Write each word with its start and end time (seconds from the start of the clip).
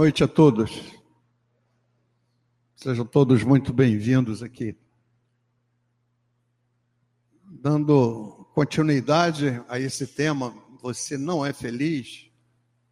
Noite 0.00 0.24
a 0.24 0.28
todos. 0.28 0.80
Sejam 2.74 3.04
todos 3.04 3.44
muito 3.44 3.70
bem-vindos 3.70 4.42
aqui. 4.42 4.74
Dando 7.44 8.48
continuidade 8.54 9.62
a 9.68 9.78
esse 9.78 10.06
tema, 10.06 10.54
você 10.80 11.18
não 11.18 11.44
é 11.44 11.52
feliz, 11.52 12.30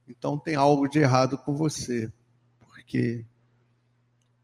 então 0.07 0.39
tem 0.39 0.55
algo 0.55 0.87
de 0.87 0.99
errado 0.99 1.39
com 1.39 1.57
você, 1.57 2.13
porque 2.59 3.25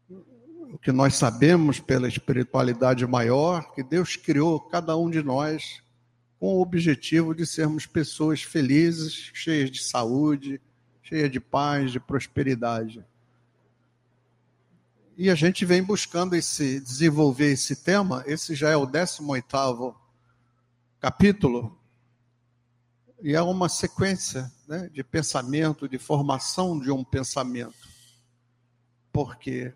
o 0.09 0.79
que 0.79 0.91
nós 0.91 1.13
sabemos 1.13 1.79
pela 1.79 2.07
espiritualidade 2.07 3.05
maior, 3.05 3.75
que 3.75 3.83
Deus 3.83 4.15
criou 4.15 4.59
cada 4.59 4.97
um 4.97 5.07
de 5.07 5.21
nós 5.21 5.83
com 6.39 6.55
o 6.55 6.61
objetivo 6.63 7.35
de 7.35 7.45
sermos 7.45 7.85
pessoas 7.85 8.41
felizes, 8.41 9.29
cheias 9.35 9.69
de 9.69 9.83
saúde, 9.83 10.59
cheias 11.05 11.31
de 11.31 11.39
paz, 11.39 11.91
de 11.91 11.99
prosperidade. 11.99 13.05
E 15.15 15.29
a 15.29 15.35
gente 15.35 15.63
vem 15.63 15.81
buscando 15.81 16.35
esse 16.35 16.79
desenvolver 16.79 17.51
esse 17.51 17.75
tema, 17.75 18.23
esse 18.25 18.55
já 18.55 18.71
é 18.71 18.75
o 18.75 18.87
18º 18.87 19.95
capítulo, 20.99 21.79
e 23.21 23.35
é 23.35 23.41
uma 23.41 23.69
sequência 23.69 24.51
né, 24.67 24.89
de 24.91 25.03
pensamento, 25.03 25.87
de 25.87 25.99
formação 25.99 26.79
de 26.79 26.91
um 26.91 27.03
pensamento. 27.03 27.87
Porque 29.13 29.73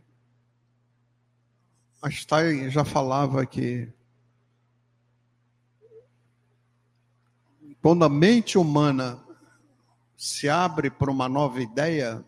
Einstein 2.01 2.71
já 2.71 2.83
falava 2.83 3.45
que 3.45 3.87
quando 7.81 8.03
a 8.03 8.09
mente 8.09 8.57
humana 8.57 9.23
se 10.19 10.49
abre 10.49 10.91
para 10.91 11.09
uma 11.09 11.29
nova 11.29 11.61
ideia, 11.61 12.25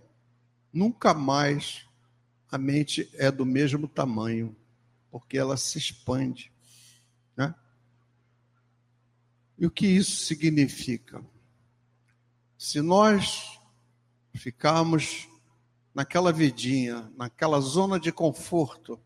nunca 0.72 1.14
mais 1.14 1.86
a 2.50 2.58
mente 2.58 3.10
é 3.16 3.30
do 3.30 3.46
mesmo 3.46 3.86
tamanho, 3.86 4.56
porque 5.12 5.38
ela 5.38 5.58
se 5.58 5.78
expande. 5.78 6.54
Né? 7.36 7.54
E 9.58 9.66
o 9.66 9.70
que 9.70 9.86
isso 9.86 10.24
significa? 10.26 11.22
Se 12.58 12.80
nós 12.80 13.60
ficarmos 14.36 15.28
naquela 15.94 16.32
vidinha, 16.32 17.12
naquela 17.18 17.60
zona 17.60 18.00
de 18.00 18.10
conforto, 18.10 18.98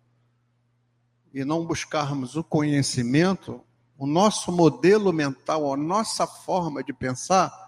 e 1.33 1.43
não 1.43 1.65
buscarmos 1.65 2.35
o 2.35 2.43
conhecimento, 2.43 3.65
o 3.97 4.05
nosso 4.05 4.51
modelo 4.51 5.11
mental, 5.11 5.73
a 5.73 5.77
nossa 5.77 6.27
forma 6.27 6.83
de 6.83 6.93
pensar 6.93 7.64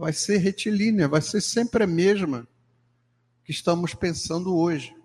vai 0.00 0.14
ser 0.14 0.38
retilínea, 0.38 1.06
vai 1.06 1.20
ser 1.20 1.42
sempre 1.42 1.84
a 1.84 1.86
mesma 1.86 2.48
que 3.44 3.52
estamos 3.52 3.92
pensando 3.92 4.56
hoje. 4.56 4.96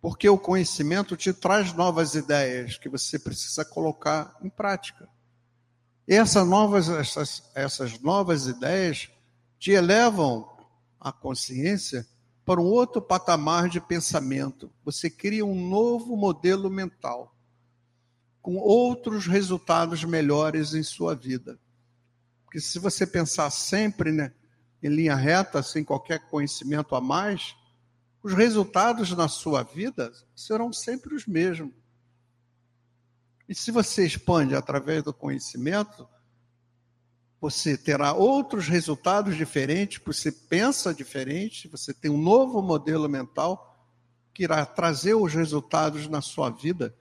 Porque 0.00 0.26
o 0.26 0.38
conhecimento 0.38 1.14
te 1.14 1.30
traz 1.30 1.74
novas 1.74 2.14
ideias 2.14 2.78
que 2.78 2.88
você 2.88 3.18
precisa 3.18 3.62
colocar 3.62 4.34
em 4.42 4.48
prática. 4.48 5.06
E 6.08 6.14
essas 6.14 6.48
novas, 6.48 6.88
essas, 6.88 7.42
essas 7.54 8.00
novas 8.00 8.46
ideias 8.46 9.10
te 9.58 9.72
elevam 9.72 10.50
a 10.98 11.12
consciência 11.12 12.06
para 12.46 12.62
um 12.62 12.64
outro 12.64 13.02
patamar 13.02 13.68
de 13.68 13.78
pensamento. 13.78 14.72
Você 14.86 15.10
cria 15.10 15.44
um 15.44 15.68
novo 15.68 16.16
modelo 16.16 16.70
mental, 16.70 17.36
com 18.40 18.56
outros 18.56 19.26
resultados 19.26 20.02
melhores 20.02 20.72
em 20.72 20.82
sua 20.82 21.14
vida. 21.14 21.58
Porque 22.54 22.64
se 22.64 22.78
você 22.78 23.04
pensar 23.04 23.50
sempre 23.50 24.12
né, 24.12 24.32
em 24.80 24.88
linha 24.88 25.16
reta, 25.16 25.60
sem 25.60 25.82
qualquer 25.82 26.20
conhecimento 26.28 26.94
a 26.94 27.00
mais, 27.00 27.56
os 28.22 28.32
resultados 28.32 29.10
na 29.10 29.26
sua 29.26 29.64
vida 29.64 30.12
serão 30.36 30.72
sempre 30.72 31.16
os 31.16 31.26
mesmos. 31.26 31.74
E 33.48 33.56
se 33.56 33.72
você 33.72 34.06
expande 34.06 34.54
através 34.54 35.02
do 35.02 35.12
conhecimento, 35.12 36.08
você 37.40 37.76
terá 37.76 38.12
outros 38.12 38.68
resultados 38.68 39.36
diferentes, 39.36 40.00
você 40.06 40.30
pensa 40.30 40.94
diferente, 40.94 41.66
você 41.66 41.92
tem 41.92 42.08
um 42.08 42.22
novo 42.22 42.62
modelo 42.62 43.08
mental 43.08 43.84
que 44.32 44.44
irá 44.44 44.64
trazer 44.64 45.14
os 45.14 45.34
resultados 45.34 46.06
na 46.06 46.20
sua 46.20 46.50
vida 46.50 46.94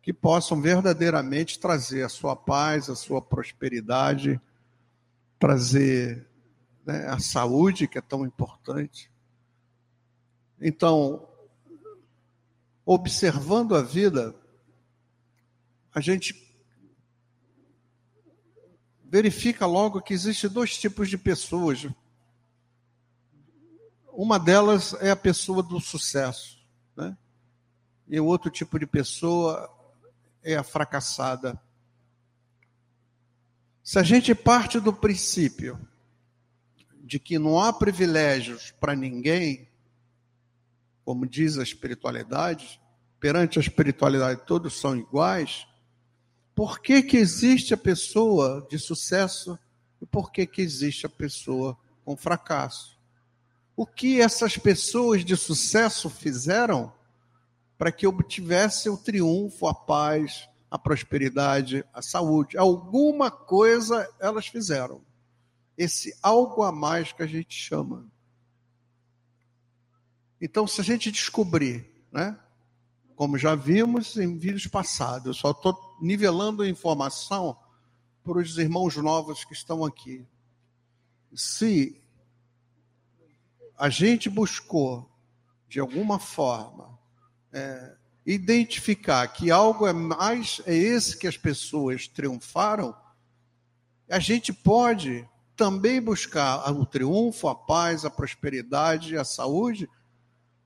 que 0.00 0.10
possam 0.10 0.58
verdadeiramente 0.58 1.58
trazer 1.58 2.02
a 2.02 2.08
sua 2.08 2.34
paz, 2.34 2.88
a 2.88 2.96
sua 2.96 3.20
prosperidade, 3.20 4.40
trazer 5.40 6.28
né, 6.84 7.06
a 7.08 7.18
saúde, 7.18 7.88
que 7.88 7.98
é 7.98 8.02
tão 8.02 8.24
importante. 8.26 9.10
Então, 10.60 11.26
observando 12.84 13.74
a 13.74 13.82
vida, 13.82 14.34
a 15.94 16.00
gente 16.00 16.34
verifica 19.02 19.64
logo 19.64 20.02
que 20.02 20.12
existem 20.12 20.50
dois 20.50 20.76
tipos 20.76 21.08
de 21.08 21.16
pessoas. 21.16 21.88
Uma 24.12 24.38
delas 24.38 24.92
é 25.00 25.10
a 25.10 25.16
pessoa 25.16 25.62
do 25.62 25.80
sucesso, 25.80 26.62
né? 26.94 27.16
e 28.06 28.20
o 28.20 28.26
outro 28.26 28.50
tipo 28.50 28.78
de 28.78 28.86
pessoa 28.86 29.74
é 30.42 30.54
a 30.54 30.62
fracassada. 30.62 31.60
Se 33.90 33.98
a 33.98 34.04
gente 34.04 34.32
parte 34.36 34.78
do 34.78 34.92
princípio 34.92 35.76
de 37.02 37.18
que 37.18 37.40
não 37.40 37.58
há 37.58 37.72
privilégios 37.72 38.72
para 38.78 38.94
ninguém, 38.94 39.68
como 41.04 41.26
diz 41.26 41.58
a 41.58 41.64
espiritualidade, 41.64 42.80
perante 43.18 43.58
a 43.58 43.60
espiritualidade 43.60 44.42
todos 44.46 44.78
são 44.78 44.96
iguais, 44.96 45.66
por 46.54 46.78
que, 46.78 47.02
que 47.02 47.16
existe 47.16 47.74
a 47.74 47.76
pessoa 47.76 48.64
de 48.70 48.78
sucesso 48.78 49.58
e 50.00 50.06
por 50.06 50.30
que, 50.30 50.46
que 50.46 50.62
existe 50.62 51.04
a 51.04 51.08
pessoa 51.08 51.76
com 52.04 52.16
fracasso. 52.16 52.96
O 53.74 53.84
que 53.84 54.20
essas 54.20 54.56
pessoas 54.56 55.24
de 55.24 55.36
sucesso 55.36 56.08
fizeram 56.08 56.92
para 57.76 57.90
que 57.90 58.06
obtivesse 58.06 58.88
o 58.88 58.96
triunfo, 58.96 59.66
a 59.66 59.74
paz, 59.74 60.48
a 60.70 60.78
prosperidade, 60.78 61.84
a 61.92 62.00
saúde? 62.00 62.56
Alguma 62.56 63.30
coisa 63.30 64.08
elas 64.20 64.46
fizeram. 64.46 65.02
Esse 65.76 66.16
algo 66.22 66.62
a 66.62 66.70
mais 66.70 67.12
que 67.12 67.22
a 67.22 67.26
gente 67.26 67.54
chama. 67.54 68.06
Então, 70.40 70.66
se 70.66 70.80
a 70.80 70.84
gente 70.84 71.10
descobrir, 71.10 71.90
né, 72.10 72.38
como 73.14 73.36
já 73.36 73.54
vimos 73.54 74.16
em 74.16 74.38
vídeos 74.38 74.66
passados, 74.66 75.26
eu 75.26 75.34
só 75.34 75.50
estou 75.50 75.98
nivelando 76.00 76.62
a 76.62 76.68
informação 76.68 77.58
para 78.22 78.38
os 78.38 78.56
irmãos 78.56 78.96
novos 78.96 79.44
que 79.44 79.52
estão 79.52 79.84
aqui. 79.84 80.26
Se 81.34 82.00
a 83.76 83.88
gente 83.88 84.30
buscou, 84.30 85.10
de 85.68 85.80
alguma 85.80 86.18
forma, 86.18 86.98
é, 87.52 87.96
identificar 88.32 89.26
que 89.28 89.50
algo 89.50 89.86
é 89.86 89.92
mais 89.92 90.60
é 90.66 90.74
esse 90.74 91.18
que 91.18 91.26
as 91.26 91.36
pessoas 91.36 92.06
triunfaram, 92.06 92.94
a 94.08 94.18
gente 94.18 94.52
pode 94.52 95.28
também 95.56 96.00
buscar 96.00 96.70
o 96.72 96.86
triunfo, 96.86 97.48
a 97.48 97.54
paz, 97.54 98.04
a 98.04 98.10
prosperidade, 98.10 99.16
a 99.16 99.24
saúde 99.24 99.88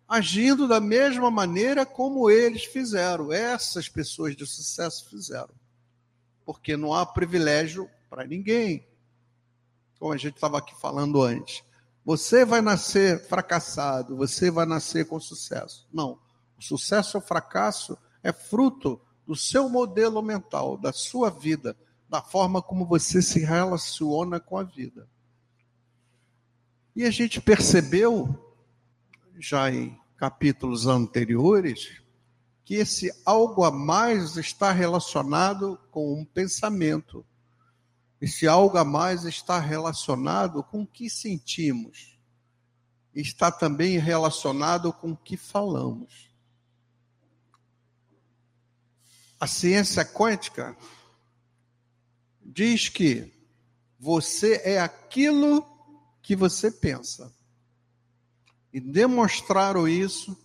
agindo 0.06 0.68
da 0.68 0.80
mesma 0.80 1.30
maneira 1.30 1.84
como 1.86 2.30
eles 2.30 2.64
fizeram, 2.64 3.32
essas 3.32 3.88
pessoas 3.88 4.36
de 4.36 4.46
sucesso 4.46 5.08
fizeram. 5.08 5.54
Porque 6.44 6.76
não 6.76 6.92
há 6.92 7.06
privilégio 7.06 7.88
para 8.10 8.26
ninguém. 8.26 8.86
Como 9.98 10.12
a 10.12 10.16
gente 10.16 10.34
estava 10.34 10.58
aqui 10.58 10.78
falando 10.78 11.22
antes. 11.22 11.64
Você 12.04 12.44
vai 12.44 12.60
nascer 12.60 13.26
fracassado, 13.26 14.16
você 14.16 14.50
vai 14.50 14.66
nascer 14.66 15.06
com 15.06 15.18
sucesso. 15.18 15.88
Não. 15.92 16.18
O 16.58 16.62
sucesso 16.62 17.18
ou 17.18 17.22
fracasso 17.22 17.96
é 18.22 18.32
fruto 18.32 19.00
do 19.26 19.34
seu 19.34 19.68
modelo 19.68 20.22
mental, 20.22 20.76
da 20.76 20.92
sua 20.92 21.30
vida, 21.30 21.76
da 22.08 22.22
forma 22.22 22.62
como 22.62 22.86
você 22.86 23.20
se 23.22 23.40
relaciona 23.40 24.38
com 24.38 24.58
a 24.58 24.62
vida. 24.62 25.08
E 26.94 27.04
a 27.04 27.10
gente 27.10 27.40
percebeu 27.40 28.54
já 29.38 29.70
em 29.70 29.98
capítulos 30.16 30.86
anteriores 30.86 32.00
que 32.64 32.76
esse 32.76 33.12
algo 33.26 33.64
a 33.64 33.70
mais 33.70 34.36
está 34.36 34.72
relacionado 34.72 35.78
com 35.90 36.20
um 36.20 36.24
pensamento. 36.24 37.26
Esse 38.20 38.46
algo 38.46 38.78
a 38.78 38.84
mais 38.84 39.24
está 39.24 39.58
relacionado 39.58 40.62
com 40.62 40.82
o 40.82 40.86
que 40.86 41.10
sentimos. 41.10 42.18
Está 43.14 43.50
também 43.50 43.98
relacionado 43.98 44.92
com 44.92 45.10
o 45.12 45.16
que 45.16 45.36
falamos. 45.36 46.33
A 49.38 49.46
ciência 49.46 50.04
quântica 50.04 50.76
diz 52.42 52.88
que 52.88 53.32
você 53.98 54.60
é 54.64 54.80
aquilo 54.80 55.64
que 56.22 56.36
você 56.36 56.70
pensa. 56.70 57.32
e 58.74 58.80
demonstraram 58.80 59.86
isso 59.86 60.36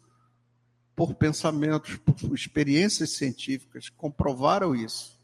por 0.96 1.16
pensamentos, 1.16 1.96
por 1.98 2.36
experiências 2.36 3.14
científicas, 3.14 3.90
comprovaram 3.90 4.76
isso. 4.76 5.20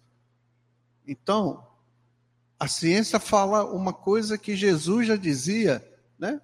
Então, 1.05 1.67
a 2.59 2.67
ciência 2.67 3.19
fala 3.19 3.63
uma 3.63 3.93
coisa 3.93 4.39
que 4.39 4.55
Jesus 4.55 5.05
já 5.05 5.15
dizia, 5.15 5.87
né? 6.17 6.41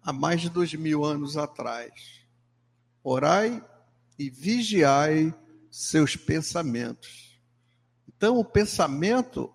Há 0.00 0.10
mais 0.10 0.40
de 0.40 0.48
dois 0.48 0.72
mil 0.72 1.04
anos 1.04 1.36
atrás. 1.36 2.22
Orai 3.04 3.62
e 4.18 4.28
vigiai 4.28 5.32
seus 5.70 6.16
pensamentos. 6.16 7.38
Então, 8.08 8.36
o 8.36 8.44
pensamento 8.44 9.52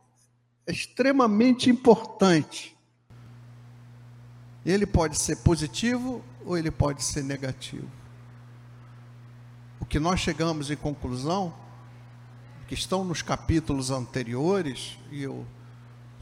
é 0.65 0.71
extremamente 0.71 1.69
importante. 1.69 2.75
Ele 4.65 4.85
pode 4.85 5.17
ser 5.17 5.37
positivo 5.43 6.23
ou 6.45 6.57
ele 6.57 6.71
pode 6.71 7.03
ser 7.03 7.23
negativo. 7.23 7.89
O 9.81 9.85
que 9.85 9.99
nós 9.99 10.21
chegamos 10.21 10.71
em 10.71 10.77
conclusão, 10.77 11.53
que 12.67 12.73
estão 12.73 13.03
nos 13.03 13.21
capítulos 13.21 13.91
anteriores, 13.91 14.97
e 15.11 15.23
eu 15.23 15.45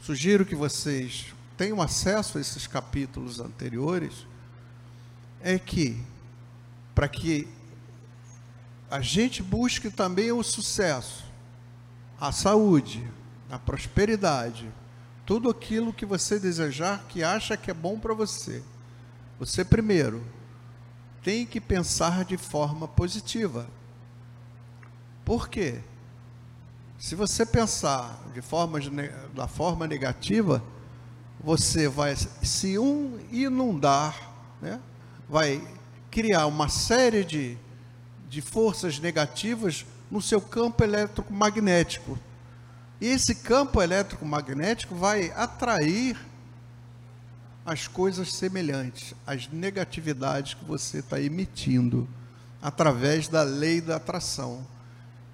sugiro 0.00 0.44
que 0.44 0.56
vocês 0.56 1.32
tenham 1.56 1.80
acesso 1.80 2.38
a 2.38 2.40
esses 2.40 2.66
capítulos 2.66 3.38
anteriores, 3.38 4.26
é 5.40 5.60
que, 5.60 6.04
para 6.92 7.06
que 7.06 7.46
a 8.92 9.00
gente 9.00 9.42
busque 9.42 9.90
também 9.90 10.32
o 10.32 10.42
sucesso, 10.42 11.24
a 12.20 12.30
saúde, 12.30 13.10
a 13.50 13.58
prosperidade, 13.58 14.70
tudo 15.24 15.48
aquilo 15.48 15.94
que 15.94 16.04
você 16.04 16.38
desejar, 16.38 17.02
que 17.08 17.22
acha 17.24 17.56
que 17.56 17.70
é 17.70 17.74
bom 17.74 17.98
para 17.98 18.12
você. 18.12 18.62
Você 19.38 19.64
primeiro 19.64 20.22
tem 21.22 21.46
que 21.46 21.58
pensar 21.58 22.22
de 22.26 22.36
forma 22.36 22.86
positiva. 22.86 23.66
Por 25.24 25.48
quê? 25.48 25.80
Se 26.98 27.14
você 27.14 27.46
pensar 27.46 28.22
de 28.34 28.42
forma, 28.42 28.78
da 29.34 29.48
forma 29.48 29.86
negativa, 29.86 30.62
você 31.42 31.88
vai 31.88 32.14
se 32.14 32.78
um 32.78 33.18
inundar, 33.30 34.34
né? 34.60 34.78
vai 35.26 35.66
criar 36.10 36.44
uma 36.46 36.68
série 36.68 37.24
de, 37.24 37.56
de 38.32 38.40
forças 38.40 38.98
negativas 38.98 39.84
no 40.10 40.22
seu 40.22 40.40
campo 40.40 40.82
eletromagnético. 40.82 42.18
E 42.98 43.06
esse 43.06 43.34
campo 43.34 43.82
eletromagnético 43.82 44.94
vai 44.94 45.30
atrair 45.32 46.18
as 47.62 47.86
coisas 47.86 48.32
semelhantes, 48.32 49.12
as 49.26 49.48
negatividades 49.48 50.54
que 50.54 50.64
você 50.64 51.00
está 51.00 51.20
emitindo 51.20 52.08
através 52.62 53.28
da 53.28 53.42
lei 53.42 53.82
da 53.82 53.96
atração, 53.96 54.66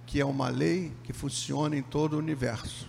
que 0.04 0.20
é 0.20 0.24
uma 0.24 0.48
lei 0.48 0.92
que 1.04 1.12
funciona 1.12 1.76
em 1.76 1.82
todo 1.82 2.14
o 2.14 2.18
universo. 2.18 2.88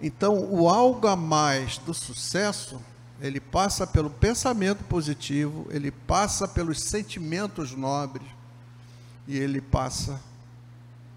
Então, 0.00 0.52
o 0.52 0.68
algo 0.68 1.06
a 1.06 1.14
mais 1.14 1.78
do 1.78 1.94
sucesso, 1.94 2.82
ele 3.20 3.40
passa 3.40 3.86
pelo 3.86 4.10
pensamento 4.10 4.84
positivo, 4.84 5.66
ele 5.70 5.90
passa 5.90 6.48
pelos 6.48 6.80
sentimentos 6.80 7.72
nobres 7.72 8.26
e 9.26 9.38
ele 9.38 9.60
passa 9.60 10.20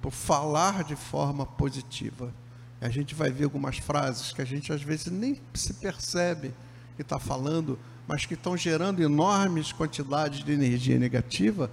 por 0.01 0.11
falar 0.11 0.83
de 0.83 0.95
forma 0.95 1.45
positiva. 1.45 2.33
A 2.79 2.89
gente 2.89 3.15
vai 3.15 3.31
ver 3.31 3.45
algumas 3.45 3.77
frases 3.77 4.31
que 4.31 4.41
a 4.41 4.45
gente 4.45 4.71
às 4.71 4.81
vezes 4.81 5.07
nem 5.07 5.41
se 5.53 5.73
percebe 5.73 6.53
que 6.95 7.01
está 7.01 7.19
falando, 7.19 7.77
mas 8.07 8.25
que 8.25 8.35
estão 8.35 8.55
gerando 8.55 9.01
enormes 9.01 9.71
quantidades 9.71 10.43
de 10.43 10.51
energia 10.51 10.97
negativa 10.97 11.69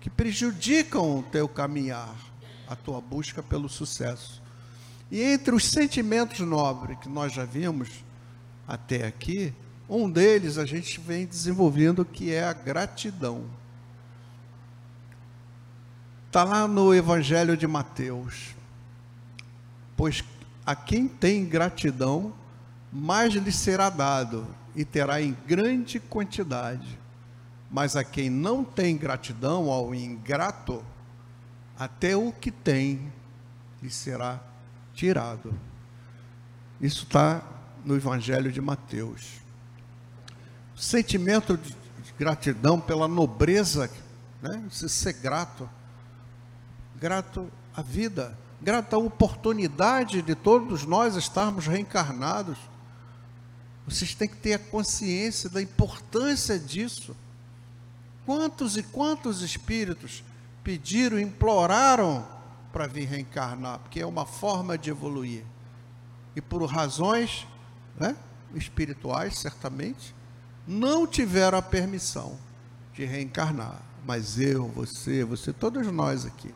que 0.00 0.10
prejudicam 0.10 1.18
o 1.18 1.22
teu 1.22 1.48
caminhar, 1.48 2.14
a 2.68 2.76
tua 2.76 3.00
busca 3.00 3.42
pelo 3.42 3.68
sucesso. 3.68 4.42
E 5.10 5.22
entre 5.22 5.54
os 5.54 5.64
sentimentos 5.64 6.40
nobres 6.40 6.98
que 6.98 7.08
nós 7.08 7.32
já 7.32 7.44
vimos 7.44 8.03
até 8.66 9.06
aqui, 9.06 9.52
um 9.88 10.10
deles 10.10 10.58
a 10.58 10.64
gente 10.64 10.98
vem 11.00 11.26
desenvolvendo 11.26 12.04
que 12.04 12.32
é 12.32 12.44
a 12.44 12.52
gratidão. 12.52 13.44
Está 16.26 16.42
lá 16.42 16.66
no 16.66 16.94
Evangelho 16.94 17.56
de 17.56 17.66
Mateus. 17.66 18.54
Pois 19.96 20.24
a 20.66 20.74
quem 20.74 21.06
tem 21.06 21.44
gratidão, 21.44 22.32
mais 22.90 23.34
lhe 23.34 23.52
será 23.52 23.90
dado, 23.90 24.46
e 24.74 24.84
terá 24.84 25.20
em 25.20 25.36
grande 25.46 26.00
quantidade. 26.00 26.98
Mas 27.70 27.96
a 27.96 28.02
quem 28.02 28.30
não 28.30 28.64
tem 28.64 28.96
gratidão, 28.96 29.70
ao 29.70 29.94
ingrato, 29.94 30.82
até 31.78 32.16
o 32.16 32.32
que 32.32 32.50
tem 32.50 33.12
lhe 33.82 33.90
será 33.90 34.40
tirado. 34.94 35.52
Isso 36.80 37.04
está 37.04 37.42
no 37.84 37.96
Evangelho 37.96 38.50
de 38.50 38.60
Mateus. 38.60 39.40
O 40.74 40.80
sentimento 40.80 41.56
de 41.56 41.74
gratidão 42.18 42.80
pela 42.80 43.06
nobreza, 43.06 43.90
né? 44.42 44.62
ser 44.70 45.12
grato 45.14 45.68
grato 47.04 47.50
à 47.76 47.82
vida, 47.82 48.36
grato 48.62 48.94
à 48.94 48.98
oportunidade 48.98 50.22
de 50.22 50.34
todos 50.34 50.86
nós 50.86 51.16
estarmos 51.16 51.66
reencarnados. 51.66 52.56
Vocês 53.86 54.14
têm 54.14 54.28
que 54.28 54.36
ter 54.36 54.54
a 54.54 54.58
consciência 54.58 55.50
da 55.50 55.60
importância 55.60 56.58
disso. 56.58 57.14
Quantos 58.24 58.76
e 58.78 58.82
quantos 58.82 59.42
espíritos 59.42 60.24
pediram, 60.62 61.18
imploraram 61.18 62.26
para 62.72 62.86
vir 62.86 63.06
reencarnar, 63.06 63.80
porque 63.80 64.00
é 64.00 64.06
uma 64.06 64.24
forma 64.24 64.78
de 64.78 64.88
evoluir. 64.88 65.44
E 66.34 66.40
por 66.40 66.64
razões 66.64 67.46
né, 67.98 68.16
espirituais, 68.54 69.38
certamente, 69.38 70.14
não 70.66 71.06
tiveram 71.06 71.58
a 71.58 71.62
permissão 71.62 72.38
de 72.92 73.04
reencarnar. 73.04 73.80
Mas 74.06 74.38
eu, 74.38 74.68
você, 74.68 75.24
você, 75.24 75.52
todos 75.52 75.86
nós 75.86 76.26
aqui 76.26 76.54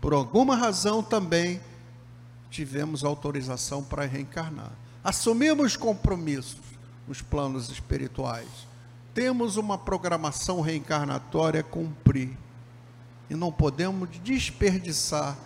por 0.00 0.12
alguma 0.12 0.56
razão 0.56 1.02
também 1.02 1.60
tivemos 2.50 3.04
autorização 3.04 3.82
para 3.82 4.06
reencarnar. 4.06 4.70
Assumimos 5.02 5.76
compromissos 5.76 6.60
nos 7.06 7.20
planos 7.20 7.68
espirituais. 7.68 8.48
Temos 9.12 9.56
uma 9.56 9.76
programação 9.76 10.60
reencarnatória 10.60 11.60
a 11.60 11.64
cumprir. 11.64 12.36
E 13.28 13.34
não 13.34 13.52
podemos 13.52 14.08
desperdiçar 14.22 15.36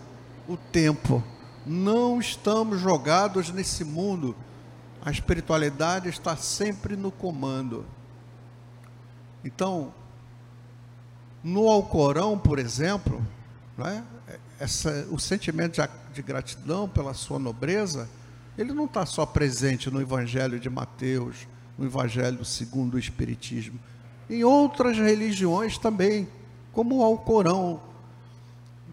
o 0.46 0.56
tempo. 0.56 1.22
Não 1.66 2.20
estamos 2.20 2.80
jogados 2.80 3.50
nesse 3.50 3.84
mundo. 3.84 4.36
A 5.04 5.10
espiritualidade 5.10 6.08
está 6.08 6.36
sempre 6.36 6.96
no 6.96 7.10
comando. 7.10 7.84
Então, 9.44 9.92
no 11.42 11.68
Alcorão, 11.68 12.38
por 12.38 12.58
exemplo, 12.58 13.20
não 13.76 13.86
é? 13.86 14.02
essa, 14.62 15.08
o 15.10 15.18
sentimento 15.18 15.80
de, 15.80 16.14
de 16.14 16.22
gratidão 16.22 16.88
pela 16.88 17.14
sua 17.14 17.36
nobreza, 17.36 18.08
ele 18.56 18.72
não 18.72 18.84
está 18.84 19.04
só 19.04 19.26
presente 19.26 19.90
no 19.90 20.00
Evangelho 20.00 20.60
de 20.60 20.70
Mateus, 20.70 21.48
no 21.76 21.84
Evangelho 21.84 22.44
segundo 22.44 22.94
o 22.94 22.98
Espiritismo, 22.98 23.80
em 24.30 24.44
outras 24.44 24.96
religiões 24.96 25.78
também, 25.78 26.28
como 26.72 26.98
o 26.98 27.02
Alcorão. 27.02 27.82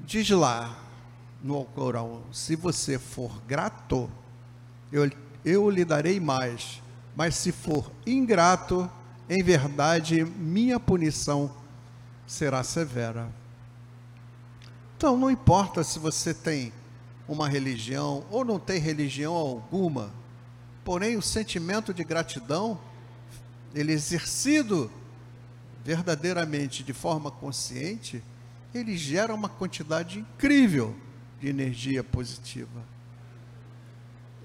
Diz 0.03 0.27
lá 0.31 0.75
no 1.43 1.55
Alcorão: 1.55 2.23
se 2.31 2.55
você 2.55 2.97
for 2.97 3.31
grato, 3.47 4.09
eu, 4.91 5.09
eu 5.43 5.69
lhe 5.69 5.85
darei 5.85 6.19
mais, 6.19 6.81
mas 7.15 7.35
se 7.35 7.51
for 7.51 7.91
ingrato, 8.05 8.89
em 9.29 9.43
verdade, 9.43 10.23
minha 10.23 10.79
punição 10.79 11.51
será 12.25 12.63
severa. 12.63 13.29
Então, 14.97 15.15
não 15.15 15.31
importa 15.31 15.83
se 15.83 15.99
você 15.99 16.33
tem 16.33 16.73
uma 17.27 17.47
religião 17.47 18.25
ou 18.29 18.43
não 18.43 18.59
tem 18.59 18.79
religião 18.79 19.33
alguma, 19.33 20.11
porém 20.83 21.15
o 21.15 21.21
sentimento 21.21 21.93
de 21.93 22.03
gratidão, 22.03 22.79
ele 23.73 23.93
exercido 23.93 24.91
verdadeiramente 25.85 26.83
de 26.83 26.91
forma 26.91 27.31
consciente, 27.31 28.23
ele 28.73 28.97
gera 28.97 29.33
uma 29.33 29.49
quantidade 29.49 30.19
incrível 30.19 30.95
de 31.39 31.47
energia 31.47 32.03
positiva. 32.03 32.83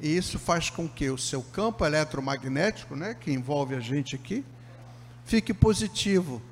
E 0.04 0.18
isso 0.18 0.38
faz 0.38 0.68
com 0.68 0.86
que 0.86 1.08
o 1.08 1.16
seu 1.16 1.40
campo 1.42 1.82
eletromagnético, 1.82 2.94
né, 2.94 3.16
que 3.18 3.32
envolve 3.32 3.74
a 3.74 3.80
gente 3.80 4.14
aqui, 4.14 4.44
fique 5.24 5.54
positivo. 5.54 6.42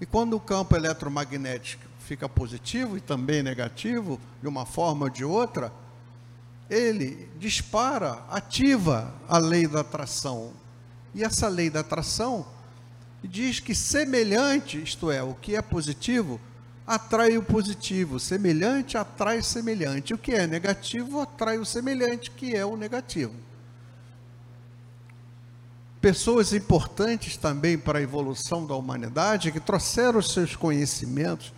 E 0.00 0.06
quando 0.06 0.34
o 0.34 0.40
campo 0.40 0.74
eletromagnético 0.74 1.82
fica 2.00 2.26
positivo 2.26 2.96
e 2.96 3.00
também 3.02 3.42
negativo, 3.42 4.18
de 4.40 4.48
uma 4.48 4.64
forma 4.64 5.04
ou 5.04 5.10
de 5.10 5.26
outra, 5.26 5.70
ele 6.70 7.28
dispara, 7.38 8.24
ativa 8.30 9.12
a 9.28 9.36
lei 9.36 9.66
da 9.66 9.80
atração. 9.80 10.54
E 11.14 11.22
essa 11.22 11.48
lei 11.48 11.68
da 11.68 11.80
atração 11.80 12.46
diz 13.22 13.60
que 13.60 13.74
semelhante, 13.74 14.82
isto 14.82 15.10
é, 15.10 15.22
o 15.22 15.34
que 15.34 15.54
é 15.54 15.60
positivo, 15.60 16.40
atrai 16.86 17.36
o 17.36 17.42
positivo, 17.42 18.20
semelhante 18.20 18.96
atrai 18.96 19.42
semelhante. 19.42 20.14
O 20.14 20.18
que 20.18 20.32
é 20.32 20.46
negativo 20.46 21.20
atrai 21.20 21.58
o 21.58 21.66
semelhante, 21.66 22.30
que 22.30 22.54
é 22.54 22.64
o 22.64 22.76
negativo. 22.76 23.34
Pessoas 26.00 26.52
importantes 26.52 27.36
também 27.36 27.76
para 27.76 27.98
a 27.98 28.02
evolução 28.02 28.64
da 28.64 28.76
humanidade 28.76 29.50
que 29.50 29.58
trouxeram 29.58 30.20
os 30.20 30.32
seus 30.32 30.54
conhecimentos 30.54 31.52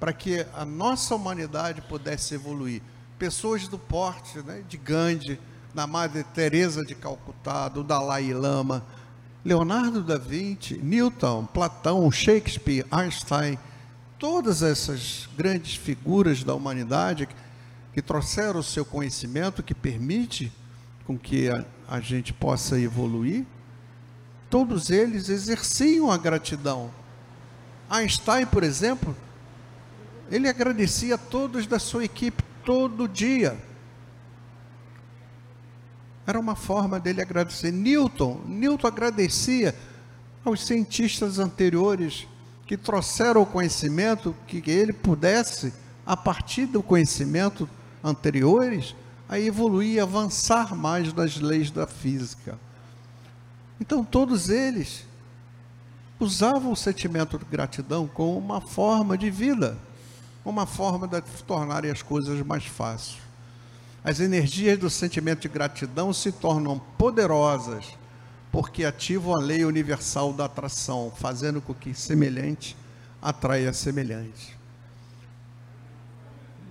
para 0.00 0.12
que 0.12 0.44
a 0.54 0.64
nossa 0.64 1.14
humanidade 1.14 1.80
pudesse 1.82 2.34
evoluir. 2.34 2.82
Pessoas 3.16 3.68
do 3.68 3.78
porte 3.78 4.38
né, 4.40 4.64
de 4.68 4.76
Gandhi, 4.76 5.38
da 5.72 5.86
Madre 5.86 6.24
Teresa 6.24 6.82
de 6.82 6.96
Calcutá, 6.96 7.68
do 7.68 7.84
Dalai 7.84 8.32
Lama, 8.32 8.84
Leonardo 9.44 10.02
da 10.02 10.18
Vinci, 10.18 10.74
Newton, 10.78 11.46
Platão, 11.46 12.10
Shakespeare, 12.10 12.84
Einstein, 12.90 13.56
todas 14.22 14.62
essas 14.62 15.28
grandes 15.36 15.74
figuras 15.74 16.44
da 16.44 16.54
humanidade 16.54 17.28
que, 17.92 18.00
trouxeram 18.00 18.60
o 18.60 18.62
seu 18.62 18.84
conhecimento, 18.84 19.64
que 19.64 19.74
permite 19.74 20.52
com 21.04 21.18
que 21.18 21.50
a, 21.50 21.64
a 21.88 21.98
gente 21.98 22.32
possa 22.32 22.78
evoluir, 22.78 23.44
todos 24.48 24.90
eles 24.90 25.28
exerciam 25.28 26.08
a 26.08 26.16
gratidão. 26.16 26.88
Einstein, 27.90 28.46
por 28.46 28.62
exemplo, 28.62 29.16
ele 30.30 30.48
agradecia 30.48 31.16
a 31.16 31.18
todos 31.18 31.66
da 31.66 31.80
sua 31.80 32.04
equipe 32.04 32.44
todo 32.64 33.08
dia. 33.08 33.58
Era 36.24 36.38
uma 36.38 36.54
forma 36.54 37.00
dele 37.00 37.20
agradecer. 37.20 37.72
Newton, 37.72 38.40
Newton 38.46 38.86
agradecia 38.86 39.74
aos 40.44 40.64
cientistas 40.64 41.40
anteriores 41.40 42.28
que 42.66 42.76
trouxeram 42.76 43.42
o 43.42 43.46
conhecimento 43.46 44.34
que 44.46 44.62
ele 44.70 44.92
pudesse, 44.92 45.72
a 46.06 46.16
partir 46.16 46.66
do 46.66 46.82
conhecimento 46.82 47.68
anteriores, 48.02 48.94
a 49.28 49.38
evoluir, 49.38 50.02
avançar 50.02 50.74
mais 50.74 51.12
nas 51.12 51.36
leis 51.36 51.70
da 51.70 51.86
física. 51.86 52.58
Então, 53.80 54.04
todos 54.04 54.48
eles 54.48 55.04
usavam 56.20 56.72
o 56.72 56.76
sentimento 56.76 57.38
de 57.38 57.44
gratidão 57.44 58.06
como 58.06 58.38
uma 58.38 58.60
forma 58.60 59.18
de 59.18 59.30
vida, 59.30 59.76
uma 60.44 60.66
forma 60.66 61.08
de 61.08 61.20
tornarem 61.46 61.90
as 61.90 62.02
coisas 62.02 62.40
mais 62.44 62.64
fáceis. 62.64 63.18
As 64.04 64.20
energias 64.20 64.78
do 64.78 64.90
sentimento 64.90 65.42
de 65.42 65.48
gratidão 65.48 66.12
se 66.12 66.32
tornam 66.32 66.80
poderosas 66.98 67.86
porque 68.52 68.84
ativam 68.84 69.34
a 69.34 69.38
lei 69.38 69.64
universal 69.64 70.30
da 70.34 70.44
atração, 70.44 71.10
fazendo 71.16 71.62
com 71.62 71.72
que 71.72 71.94
semelhante 71.94 72.76
atraia 73.20 73.72
semelhante. 73.72 74.58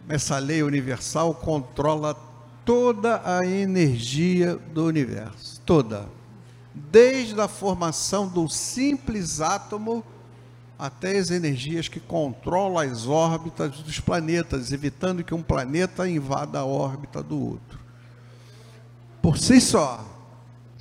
Essa 0.08 0.38
lei 0.38 0.62
universal 0.62 1.34
controla 1.34 2.14
toda 2.64 3.22
a 3.26 3.44
energia 3.44 4.56
do 4.56 4.86
universo, 4.86 5.60
toda. 5.66 6.08
Desde 6.74 7.40
a 7.42 7.48
formação 7.48 8.28
do 8.28 8.48
simples 8.48 9.42
átomo 9.42 10.04
até 10.78 11.18
as 11.18 11.32
energias 11.32 11.88
que 11.88 12.00
controlam 12.00 12.78
as 12.78 13.08
órbitas 13.08 13.80
dos 13.80 14.00
planetas, 14.00 14.72
evitando 14.72 15.24
que 15.24 15.34
um 15.34 15.42
planeta 15.42 16.08
invada 16.08 16.60
a 16.60 16.66
órbita 16.66 17.24
do 17.24 17.40
outro. 17.40 17.80
Por 19.22 19.38
si 19.38 19.62
só, 19.62 20.11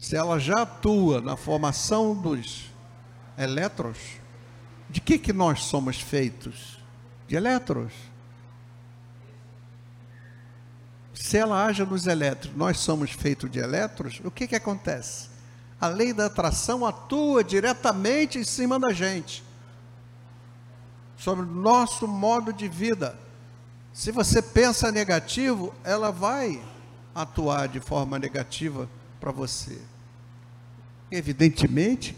se 0.01 0.17
ela 0.17 0.39
já 0.39 0.63
atua 0.63 1.21
na 1.21 1.37
formação 1.37 2.15
dos 2.15 2.71
elétrons, 3.37 3.99
de 4.89 4.99
que, 4.99 5.19
que 5.19 5.33
nós 5.33 5.65
somos 5.65 6.01
feitos? 6.01 6.79
De 7.29 7.37
elétrons. 7.37 7.93
Se 11.13 11.37
ela 11.37 11.67
age 11.67 11.85
nos 11.85 12.07
elétrons, 12.07 12.57
nós 12.57 12.79
somos 12.79 13.11
feitos 13.11 13.51
de 13.51 13.59
elétrons, 13.59 14.23
o 14.25 14.31
que, 14.31 14.49
que 14.49 14.57
acontece? 14.57 15.29
A 15.79 15.87
lei 15.87 16.15
da 16.15 16.27
atração 16.27 16.87
atua 16.87 17.45
diretamente 17.45 18.39
em 18.39 18.45
cima 18.45 18.81
da 18.81 18.95
gente, 18.95 19.45
sobre 21.19 21.45
o 21.45 21.49
nosso 21.49 22.09
modo 22.09 22.55
de 22.55 22.69
vida. 22.69 23.19
Se 23.93 24.11
você 24.11 24.41
pensa 24.41 24.91
negativo, 24.91 25.75
ela 25.85 26.11
vai 26.11 26.61
atuar 27.15 27.69
de 27.69 27.81
forma 27.81 28.19
negativa 28.19 28.89
para 29.21 29.31
você. 29.31 29.90
Evidentemente 31.11 32.17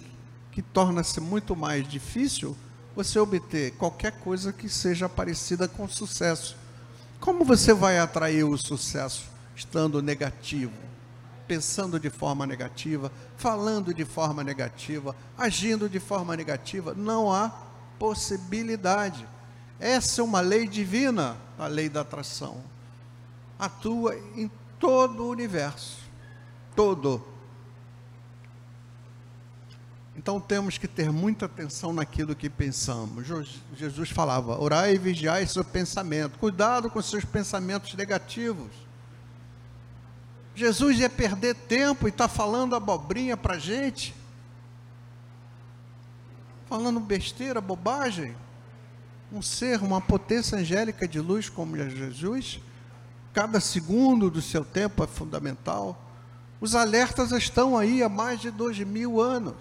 que 0.50 0.60
torna-se 0.60 1.20
muito 1.20 1.56
mais 1.56 1.88
difícil 1.88 2.56
você 2.94 3.18
obter 3.18 3.72
qualquer 3.72 4.12
coisa 4.20 4.52
que 4.52 4.68
seja 4.68 5.08
parecida 5.08 5.66
com 5.66 5.88
sucesso. 5.88 6.56
Como 7.18 7.44
você 7.44 7.72
vai 7.72 7.98
atrair 7.98 8.44
o 8.44 8.58
sucesso 8.58 9.30
estando 9.56 10.02
negativo, 10.02 10.72
pensando 11.48 11.98
de 11.98 12.10
forma 12.10 12.46
negativa, 12.46 13.10
falando 13.36 13.94
de 13.94 14.04
forma 14.04 14.44
negativa, 14.44 15.16
agindo 15.38 15.88
de 15.88 15.98
forma 15.98 16.36
negativa? 16.36 16.92
Não 16.94 17.32
há 17.32 17.48
possibilidade. 17.98 19.26
Essa 19.80 20.20
é 20.20 20.24
uma 20.24 20.40
lei 20.40 20.68
divina, 20.68 21.36
a 21.58 21.66
lei 21.66 21.88
da 21.88 22.02
atração. 22.02 22.62
Atua 23.58 24.16
em 24.36 24.50
todo 24.78 25.24
o 25.24 25.30
universo 25.30 26.02
todo. 26.74 27.24
Então 30.14 30.38
temos 30.38 30.76
que 30.76 30.86
ter 30.86 31.10
muita 31.10 31.46
atenção 31.46 31.92
naquilo 31.92 32.36
que 32.36 32.50
pensamos. 32.50 33.26
Jesus 33.74 34.10
falava: 34.10 34.60
orai 34.60 34.94
e 34.94 34.98
vigiai 34.98 35.46
seu 35.46 35.64
pensamento. 35.64 36.38
Cuidado 36.38 36.90
com 36.90 37.00
seus 37.00 37.24
pensamentos 37.24 37.94
negativos. 37.94 38.70
Jesus 40.54 40.98
ia 40.98 41.08
perder 41.08 41.54
tempo 41.54 42.06
e 42.06 42.10
está 42.10 42.28
falando 42.28 42.76
abobrinha 42.76 43.38
para 43.38 43.54
a 43.54 43.58
gente, 43.58 44.14
falando 46.68 47.00
besteira, 47.00 47.60
bobagem. 47.60 48.36
Um 49.32 49.40
ser, 49.40 49.80
uma 49.80 49.98
potência 49.98 50.58
angélica 50.58 51.08
de 51.08 51.18
luz 51.18 51.48
como 51.48 51.74
Jesus, 51.74 52.60
cada 53.32 53.60
segundo 53.60 54.30
do 54.30 54.42
seu 54.42 54.62
tempo 54.62 55.02
é 55.02 55.06
fundamental. 55.06 55.98
Os 56.60 56.74
alertas 56.74 57.32
estão 57.32 57.78
aí 57.78 58.02
há 58.02 58.10
mais 58.10 58.40
de 58.40 58.50
dois 58.50 58.78
mil 58.78 59.22
anos. 59.22 59.54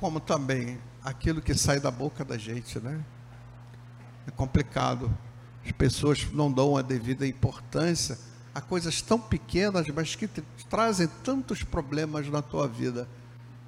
Como 0.00 0.20
também 0.20 0.78
aquilo 1.02 1.40
que 1.40 1.54
sai 1.54 1.80
da 1.80 1.90
boca 1.90 2.24
da 2.24 2.36
gente, 2.36 2.78
né? 2.78 3.04
É 4.26 4.30
complicado. 4.30 5.10
As 5.64 5.72
pessoas 5.72 6.30
não 6.32 6.52
dão 6.52 6.76
a 6.76 6.82
devida 6.82 7.26
importância 7.26 8.18
a 8.54 8.60
coisas 8.60 9.02
tão 9.02 9.18
pequenas, 9.18 9.88
mas 9.88 10.14
que 10.14 10.28
trazem 10.70 11.08
tantos 11.24 11.64
problemas 11.64 12.28
na 12.28 12.40
tua 12.40 12.68
vida. 12.68 13.08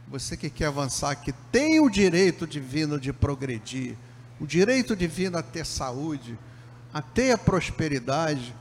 Você 0.06 0.36
que 0.36 0.48
quer 0.48 0.66
avançar, 0.66 1.16
que 1.16 1.32
tem 1.50 1.80
o 1.80 1.90
direito 1.90 2.46
divino 2.46 3.00
de 3.00 3.12
progredir, 3.12 3.96
o 4.38 4.46
direito 4.46 4.94
divino 4.94 5.36
a 5.36 5.42
ter 5.42 5.66
saúde, 5.66 6.38
a 6.94 7.02
ter 7.02 7.32
a 7.32 7.38
prosperidade, 7.38 8.54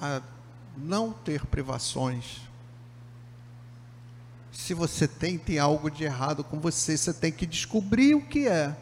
a 0.00 0.22
não 0.76 1.12
ter 1.12 1.44
privações. 1.46 2.42
Se 4.52 4.74
você 4.74 5.08
tem, 5.08 5.38
tem 5.38 5.58
algo 5.58 5.90
de 5.90 6.04
errado 6.04 6.44
com 6.44 6.60
você, 6.60 6.96
você 6.96 7.12
tem 7.12 7.32
que 7.32 7.46
descobrir 7.46 8.14
o 8.14 8.20
que 8.20 8.46
é. 8.46 8.76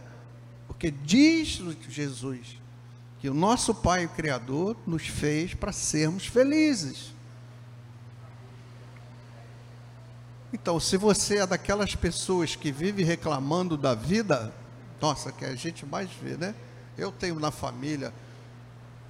Porque 0.66 0.90
diz 0.90 1.62
Jesus 1.88 2.58
que 3.20 3.28
o 3.28 3.34
nosso 3.34 3.74
Pai 3.74 4.06
o 4.06 4.08
Criador 4.08 4.76
nos 4.86 5.06
fez 5.06 5.54
para 5.54 5.72
sermos 5.72 6.26
felizes. 6.26 7.14
Então, 10.52 10.80
se 10.80 10.96
você 10.96 11.38
é 11.38 11.46
daquelas 11.46 11.94
pessoas 11.94 12.56
que 12.56 12.72
vive 12.72 13.04
reclamando 13.04 13.76
da 13.76 13.94
vida, 13.94 14.52
nossa, 15.00 15.30
que 15.30 15.44
a 15.44 15.54
gente 15.54 15.86
mais 15.86 16.10
vê, 16.10 16.36
né? 16.36 16.54
Eu 16.98 17.12
tenho 17.12 17.38
na 17.38 17.50
família, 17.50 18.12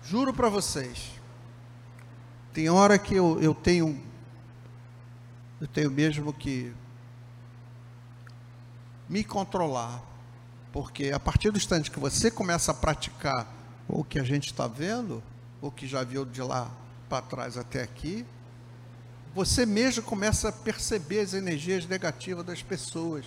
juro 0.04 0.34
para 0.34 0.48
vocês, 0.48 1.12
tem 2.52 2.68
hora 2.68 2.98
que 2.98 3.14
eu, 3.14 3.40
eu 3.40 3.54
tenho, 3.54 3.98
eu 5.60 5.66
tenho 5.66 5.90
mesmo 5.90 6.32
que 6.32 6.72
me 9.08 9.22
controlar, 9.24 10.02
porque 10.72 11.10
a 11.10 11.20
partir 11.20 11.50
do 11.50 11.58
instante 11.58 11.90
que 11.90 11.98
você 11.98 12.30
começa 12.30 12.70
a 12.70 12.74
praticar 12.74 13.46
o 13.88 14.04
que 14.04 14.18
a 14.18 14.24
gente 14.24 14.46
está 14.46 14.66
vendo, 14.66 15.22
o 15.60 15.70
que 15.70 15.86
já 15.86 16.02
viu 16.02 16.24
de 16.24 16.40
lá 16.40 16.70
para 17.08 17.22
trás 17.22 17.56
até 17.56 17.82
aqui, 17.82 18.24
você 19.34 19.66
mesmo 19.66 20.02
começa 20.02 20.48
a 20.48 20.52
perceber 20.52 21.20
as 21.20 21.34
energias 21.34 21.86
negativas 21.86 22.44
das 22.44 22.62
pessoas, 22.62 23.24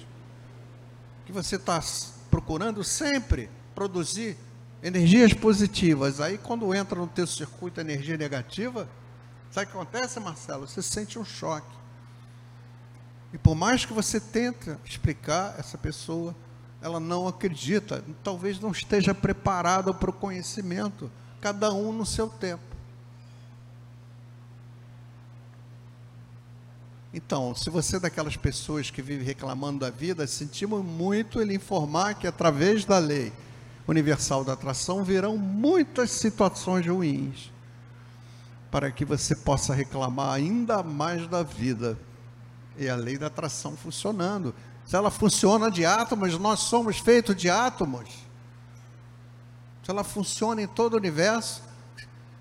que 1.25 1.31
você 1.31 1.55
está 1.55 1.81
procurando 2.29 2.83
sempre 2.83 3.49
produzir 3.75 4.37
Energias 4.83 5.33
positivas. 5.33 6.19
Aí 6.19 6.37
quando 6.37 6.75
entra 6.75 6.99
no 6.99 7.07
teu 7.07 7.25
circuito 7.25 7.79
energia 7.79 8.17
negativa, 8.17 8.89
sabe 9.49 9.67
o 9.67 9.69
que 9.69 9.77
acontece, 9.77 10.19
Marcelo? 10.19 10.67
Você 10.67 10.81
sente 10.81 11.17
um 11.17 11.23
choque. 11.23 11.82
E 13.33 13.37
por 13.37 13.55
mais 13.55 13.83
que 13.83 13.91
você 13.91 14.19
tente 14.19 14.75
explicar 14.85 15.55
essa 15.57 15.75
pessoa, 15.75 16.35
ela 16.79 16.99
não 16.99 17.27
acredita, 17.27 18.03
talvez 18.23 18.59
não 18.59 18.71
esteja 18.71 19.15
preparada 19.15 19.91
para 19.91 20.11
o 20.11 20.13
conhecimento, 20.13 21.09
cada 21.41 21.73
um 21.73 21.91
no 21.91 22.05
seu 22.05 22.29
tempo. 22.29 22.61
Então, 27.11 27.55
se 27.55 27.69
você 27.69 27.97
é 27.97 27.99
daquelas 27.99 28.35
pessoas 28.37 28.89
que 28.89 29.01
vive 29.01 29.23
reclamando 29.23 29.79
da 29.79 29.89
vida, 29.89 30.25
sentimos 30.27 30.83
muito 30.83 31.39
ele 31.41 31.55
informar 31.55 32.15
que 32.15 32.27
através 32.27 32.85
da 32.85 32.97
lei 32.97 33.31
universal 33.87 34.43
da 34.43 34.53
atração 34.53 35.03
virão 35.03 35.37
muitas 35.37 36.11
situações 36.11 36.87
ruins 36.87 37.51
para 38.71 38.91
que 38.91 39.05
você 39.05 39.35
possa 39.35 39.73
reclamar 39.73 40.33
ainda 40.33 40.81
mais 40.81 41.27
da 41.27 41.43
vida. 41.43 41.97
E 42.77 42.89
a 42.89 42.95
lei 42.95 43.17
da 43.17 43.27
atração 43.27 43.75
funcionando. 43.77 44.53
Se 44.85 44.95
ela 44.95 45.11
funciona 45.11 45.71
de 45.71 45.85
átomos, 45.85 46.37
nós 46.37 46.59
somos 46.61 46.97
feitos 46.97 47.35
de 47.35 47.49
átomos. 47.49 48.09
Se 49.83 49.91
ela 49.91 50.03
funciona 50.03 50.61
em 50.61 50.67
todo 50.67 50.93
o 50.93 50.97
universo, 50.97 51.61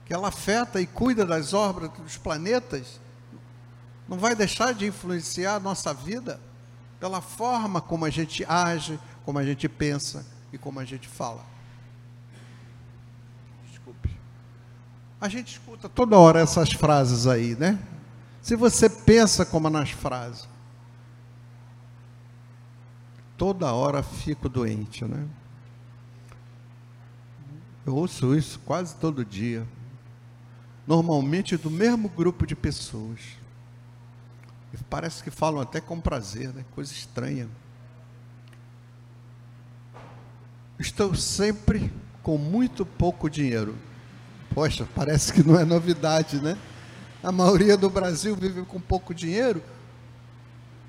que 0.04 0.12
ela 0.12 0.28
afeta 0.28 0.80
e 0.80 0.86
cuida 0.86 1.24
das 1.24 1.52
órbitas 1.52 1.98
dos 1.98 2.16
planetas, 2.16 3.00
não 4.08 4.18
vai 4.18 4.34
deixar 4.34 4.74
de 4.74 4.86
influenciar 4.86 5.56
a 5.56 5.60
nossa 5.60 5.94
vida 5.94 6.40
pela 7.00 7.20
forma 7.20 7.80
como 7.80 8.04
a 8.04 8.10
gente 8.10 8.44
age, 8.48 8.98
como 9.24 9.38
a 9.38 9.44
gente 9.44 9.68
pensa 9.68 10.26
e 10.52 10.58
como 10.58 10.78
a 10.78 10.84
gente 10.84 11.08
fala. 11.08 11.44
Desculpe. 13.68 14.10
A 15.20 15.28
gente 15.28 15.52
escuta 15.52 15.88
toda 15.88 16.16
hora 16.16 16.40
essas 16.40 16.72
frases 16.72 17.26
aí, 17.26 17.56
né? 17.56 17.78
Se 18.42 18.56
você 18.56 18.90
pensa 18.90 19.46
como 19.46 19.70
nas 19.70 19.92
frases, 19.92 20.48
toda 23.38 23.72
hora 23.72 24.02
fico 24.02 24.48
doente, 24.48 25.04
né? 25.04 25.28
Eu 27.86 27.94
ouço 27.94 28.34
isso 28.34 28.58
quase 28.60 28.96
todo 28.96 29.24
dia. 29.24 29.66
Normalmente 30.86 31.56
do 31.56 31.70
mesmo 31.70 32.08
grupo 32.08 32.44
de 32.44 32.56
pessoas. 32.56 33.20
E 34.72 34.76
parece 34.90 35.22
que 35.22 35.30
falam 35.30 35.60
até 35.60 35.80
com 35.80 36.00
prazer, 36.00 36.52
né? 36.52 36.64
Coisa 36.74 36.92
estranha. 36.92 37.48
Estou 40.80 41.14
sempre 41.14 41.92
com 42.24 42.36
muito 42.36 42.84
pouco 42.84 43.30
dinheiro. 43.30 43.76
Poxa, 44.52 44.88
parece 44.96 45.32
que 45.32 45.44
não 45.44 45.58
é 45.58 45.64
novidade, 45.64 46.42
né? 46.42 46.58
A 47.22 47.30
maioria 47.30 47.76
do 47.76 47.88
Brasil 47.88 48.34
vive 48.34 48.62
com 48.62 48.80
pouco 48.80 49.14
dinheiro, 49.14 49.62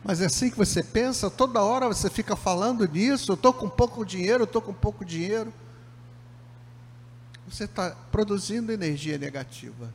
mas 0.03 0.19
é 0.19 0.25
assim 0.25 0.49
que 0.49 0.57
você 0.57 0.83
pensa, 0.83 1.29
toda 1.29 1.61
hora 1.61 1.87
você 1.87 2.09
fica 2.09 2.35
falando 2.35 2.87
nisso, 2.87 3.31
eu 3.31 3.35
estou 3.35 3.53
com 3.53 3.69
pouco 3.69 4.05
dinheiro, 4.05 4.41
eu 4.41 4.45
estou 4.45 4.61
com 4.61 4.73
pouco 4.73 5.05
dinheiro. 5.05 5.53
Você 7.47 7.65
está 7.65 7.91
produzindo 8.11 8.71
energia 8.71 9.17
negativa. 9.17 9.93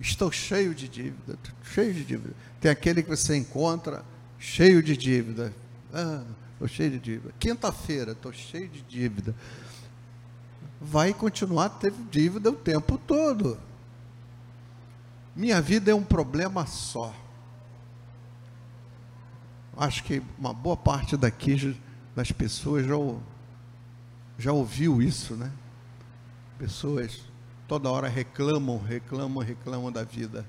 Estou 0.00 0.30
cheio 0.30 0.74
de 0.74 0.88
dívida, 0.88 1.36
cheio 1.62 1.92
de 1.92 2.04
dívida. 2.04 2.34
Tem 2.60 2.70
aquele 2.70 3.02
que 3.02 3.08
você 3.10 3.36
encontra 3.36 4.04
cheio 4.38 4.82
de 4.82 4.96
dívida. 4.96 5.52
Ah, 5.92 6.22
estou 6.52 6.68
cheio 6.68 6.90
de 6.92 6.98
dívida. 6.98 7.34
Quinta-feira, 7.38 8.12
estou 8.12 8.32
cheio 8.32 8.68
de 8.68 8.80
dívida. 8.82 9.34
Vai 10.80 11.12
continuar 11.12 11.68
tendo 11.70 12.08
dívida 12.10 12.50
o 12.50 12.54
tempo 12.54 12.96
todo. 12.96 13.58
Minha 15.38 15.62
vida 15.62 15.90
é 15.90 15.94
um 15.94 16.04
problema 16.04 16.66
só 16.66 17.14
acho 19.78 20.02
que 20.02 20.20
uma 20.36 20.52
boa 20.52 20.76
parte 20.76 21.16
daqui 21.16 21.78
das 22.14 22.32
pessoas 22.32 22.84
já, 22.84 22.94
já 24.36 24.52
ouviu 24.52 25.00
isso, 25.00 25.36
né? 25.36 25.50
Pessoas 26.58 27.22
toda 27.68 27.88
hora 27.88 28.08
reclamam, 28.08 28.78
reclamam, 28.78 29.42
reclamam 29.42 29.92
da 29.92 30.02
vida. 30.02 30.44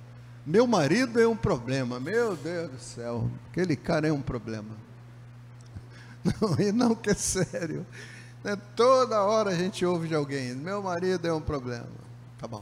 Meu 0.45 0.65
marido 0.65 1.19
é 1.19 1.27
um 1.27 1.35
problema, 1.35 1.99
meu 1.99 2.35
Deus 2.35 2.71
do 2.71 2.79
céu, 2.79 3.29
aquele 3.51 3.75
cara 3.75 4.07
é 4.07 4.11
um 4.11 4.21
problema. 4.21 4.75
Não, 6.41 6.59
e 6.59 6.69
não 6.73 6.93
que 6.93 7.11
é 7.11 7.13
sério. 7.13 7.85
Né? 8.43 8.57
Toda 8.75 9.23
hora 9.23 9.51
a 9.51 9.55
gente 9.55 9.85
ouve 9.85 10.09
de 10.09 10.15
alguém, 10.15 10.53
meu 10.53 10.83
marido 10.83 11.25
é 11.25 11.33
um 11.33 11.39
problema. 11.39 11.87
Tá 12.37 12.45
bom. 12.45 12.61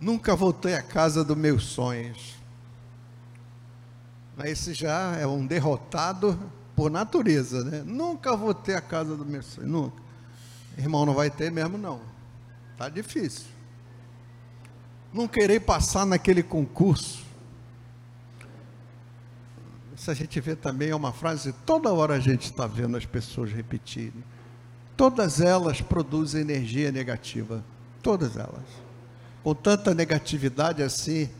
Nunca 0.00 0.36
voltei 0.36 0.74
à 0.74 0.82
casa 0.82 1.24
dos 1.24 1.36
meus 1.36 1.64
sonhos. 1.64 2.36
Esse 4.44 4.74
já 4.74 5.16
é 5.16 5.26
um 5.26 5.46
derrotado 5.46 6.38
por 6.74 6.90
natureza, 6.90 7.64
né? 7.64 7.82
Nunca 7.84 8.36
vou 8.36 8.52
ter 8.52 8.74
a 8.74 8.80
casa 8.82 9.16
do 9.16 9.24
meu 9.24 9.42
sonho, 9.42 9.66
nunca. 9.66 10.02
Irmão, 10.76 11.06
não 11.06 11.14
vai 11.14 11.30
ter 11.30 11.50
mesmo 11.50 11.78
não. 11.78 12.00
Tá 12.76 12.90
difícil. 12.90 13.46
Não 15.12 15.26
querer 15.26 15.60
passar 15.60 16.04
naquele 16.04 16.42
concurso. 16.42 17.24
Isso 19.96 20.10
a 20.10 20.14
gente 20.14 20.38
vê 20.38 20.54
também 20.54 20.90
é 20.90 20.94
uma 20.94 21.12
frase, 21.12 21.54
toda 21.64 21.90
hora 21.90 22.14
a 22.14 22.20
gente 22.20 22.44
está 22.44 22.66
vendo 22.66 22.98
as 22.98 23.06
pessoas 23.06 23.50
repetirem. 23.50 24.22
Todas 24.94 25.40
elas 25.40 25.80
produzem 25.80 26.42
energia 26.42 26.92
negativa. 26.92 27.64
Todas 28.02 28.36
elas. 28.36 28.85
Com 29.46 29.54
tanta 29.54 29.94
negatividade 29.94 30.82
assim, 30.82 31.30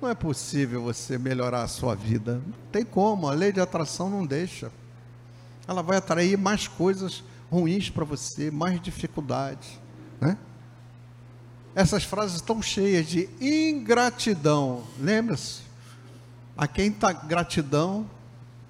não 0.00 0.08
é 0.08 0.14
possível 0.14 0.84
você 0.84 1.18
melhorar 1.18 1.64
a 1.64 1.66
sua 1.66 1.96
vida. 1.96 2.40
Não 2.46 2.54
tem 2.70 2.84
como, 2.84 3.26
a 3.26 3.32
lei 3.32 3.50
de 3.50 3.60
atração 3.60 4.08
não 4.08 4.24
deixa. 4.24 4.70
Ela 5.66 5.82
vai 5.82 5.96
atrair 5.96 6.38
mais 6.38 6.68
coisas 6.68 7.24
ruins 7.50 7.90
para 7.90 8.04
você, 8.04 8.52
mais 8.52 8.80
dificuldades. 8.80 9.80
Né? 10.20 10.38
Essas 11.74 12.04
frases 12.04 12.36
estão 12.36 12.62
cheias 12.62 13.04
de 13.04 13.28
ingratidão. 13.40 14.84
Lembra-se? 15.00 15.62
A 16.56 16.68
quem 16.68 16.90
está 16.90 17.12
gratidão, 17.12 18.08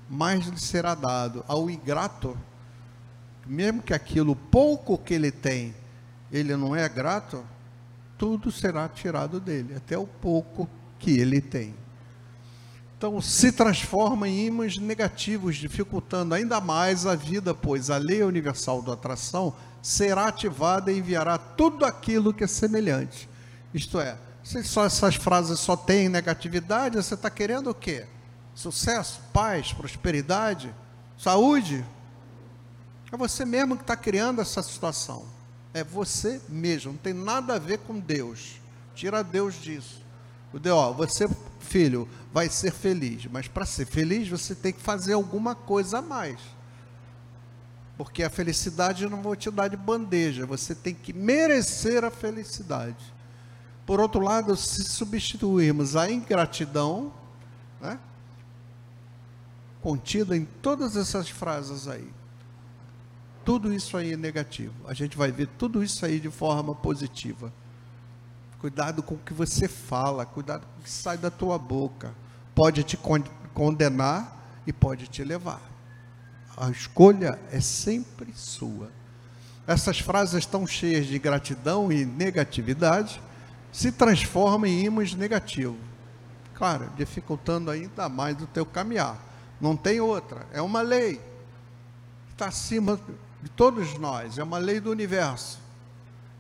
mais 0.09 0.47
lhe 0.47 0.59
será 0.59 0.95
dado. 0.95 1.45
Ao 1.47 1.69
ingrato, 1.69 2.35
mesmo 3.45 3.83
que 3.83 3.93
aquilo 3.93 4.35
pouco 4.35 4.97
que 4.97 5.13
ele 5.13 5.31
tem, 5.31 5.75
ele 6.33 6.57
não 6.57 6.75
é 6.75 6.89
grato, 6.89 7.45
tudo 8.19 8.51
será 8.51 8.89
tirado 8.89 9.41
dele, 9.41 9.75
até 9.77 9.97
o 9.97 10.07
pouco 10.07 10.69
que 10.99 11.19
ele 11.19 11.41
tem. 11.41 11.75
Então, 12.97 13.21
se 13.21 13.53
transforma 13.53 14.27
em 14.27 14.47
ímãs 14.47 14.79
negativos, 14.79 15.57
dificultando 15.57 16.35
ainda 16.35 16.61
mais 16.61 17.05
a 17.05 17.15
vida, 17.15 17.55
pois 17.55 17.91
a 17.91 17.99
lei 17.99 18.23
universal 18.23 18.81
da 18.81 18.95
atração 18.95 19.55
será 19.83 20.29
ativada 20.29 20.91
e 20.91 20.99
enviará 20.99 21.37
tudo 21.37 21.85
aquilo 21.85 22.33
que 22.33 22.45
é 22.45 22.47
semelhante. 22.47 23.29
Isto 23.75 24.01
é, 24.01 24.17
se 24.43 24.65
só 24.65 24.87
essas 24.87 25.17
frases 25.17 25.61
só 25.61 25.77
têm 25.77 26.09
negatividade, 26.09 26.97
você 26.97 27.15
está 27.15 27.29
querendo 27.29 27.69
o 27.69 27.75
quê? 27.75 28.07
Sucesso, 28.55 29.21
paz, 29.31 29.73
prosperidade, 29.75 30.75
saúde? 31.19 31.85
É 33.13 33.17
você 33.17 33.45
mesmo 33.45 33.77
que 33.77 33.83
está 33.83 33.95
criando 33.95 34.41
essa 34.41 34.63
situação. 34.63 35.27
É 35.75 35.85
você 35.85 36.41
mesmo, 36.49 36.93
não 36.93 36.99
tem 36.99 37.13
nada 37.13 37.55
a 37.55 37.59
ver 37.59 37.79
com 37.79 37.99
Deus. 37.99 38.61
Tira 38.95 39.23
Deus 39.23 39.61
disso. 39.61 40.05
Ó, 40.73 40.93
você, 40.93 41.29
filho, 41.61 42.09
vai 42.33 42.49
ser 42.49 42.73
feliz, 42.73 43.27
mas 43.27 43.47
para 43.47 43.67
ser 43.67 43.87
feliz 43.87 44.29
você 44.29 44.55
tem 44.55 44.73
que 44.73 44.81
fazer 44.81 45.13
alguma 45.13 45.55
coisa 45.55 45.99
a 45.99 46.03
mais. 46.03 46.39
Porque 47.97 48.23
a 48.23 48.31
felicidade 48.31 49.05
eu 49.05 49.11
não 49.11 49.23
vou 49.23 49.35
te 49.37 49.51
dar 49.51 49.69
de 49.69 49.77
bandeja, 49.77 50.47
você 50.47 50.75
tem 50.75 50.95
que 50.95 51.13
merecer 51.13 52.05
a 52.05 52.11
felicidade. 52.11 53.15
Por 53.85 54.01
outro 54.01 54.21
lado, 54.21 54.57
se 54.57 54.83
substituirmos 54.85 55.95
a 55.97 56.11
ingratidão, 56.11 57.13
né, 57.81 57.99
contida 59.81 60.37
em 60.37 60.45
todas 60.45 60.97
essas 60.97 61.31
frases 61.31 61.87
aí, 61.87 62.11
tudo 63.47 63.73
isso 63.73 63.97
aí 63.97 64.13
é 64.13 64.17
negativo. 64.17 64.75
A 64.89 64.93
gente 64.93 65.17
vai 65.17 65.31
ver 65.31 65.47
tudo 65.57 65.81
isso 65.81 66.05
aí 66.05 66.19
de 66.19 66.29
forma 66.29 66.75
positiva. 66.75 67.53
Cuidado 68.59 69.05
com 69.05 69.15
o 69.15 69.19
que 69.19 69.33
você 69.33 69.69
fala, 69.69 70.27
cuidado 70.27 70.67
com 70.67 70.81
o 70.81 70.83
que 70.83 70.91
sai 70.91 71.17
da 71.17 71.31
tua 71.31 71.57
boca. 71.57 72.13
Pode 72.57 72.83
te 72.83 72.99
condenar 73.55 74.37
e 74.67 74.73
pode 74.73 75.07
te 75.07 75.23
levar. 75.23 75.63
A 76.57 76.69
escolha 76.71 77.39
é 77.53 77.61
sempre 77.61 78.33
sua. 78.35 78.91
Essas 79.65 80.01
frases 80.01 80.35
estão 80.35 80.67
cheias 80.67 81.07
de 81.07 81.17
gratidão 81.17 81.93
e 81.93 82.05
negatividade, 82.05 83.23
se 83.71 83.93
transformam 83.93 84.67
em 84.67 84.87
ímãs 84.87 85.15
negativos. 85.15 85.79
Claro, 86.53 86.91
dificultando 86.97 87.71
ainda 87.71 88.09
mais 88.09 88.43
o 88.43 88.47
teu 88.49 88.67
caminhar. 88.67 89.17
Não 89.61 89.77
tem 89.77 90.01
outra, 90.01 90.49
é 90.53 90.61
uma 90.61 90.83
lei. 90.83 91.21
Está 92.33 92.47
acima 92.47 92.99
de 93.43 93.51
todos 93.51 93.99
nós, 93.99 94.39
é 94.39 94.43
uma 94.43 94.59
lei 94.59 94.81
do 94.81 94.91
universo. 94.91 95.59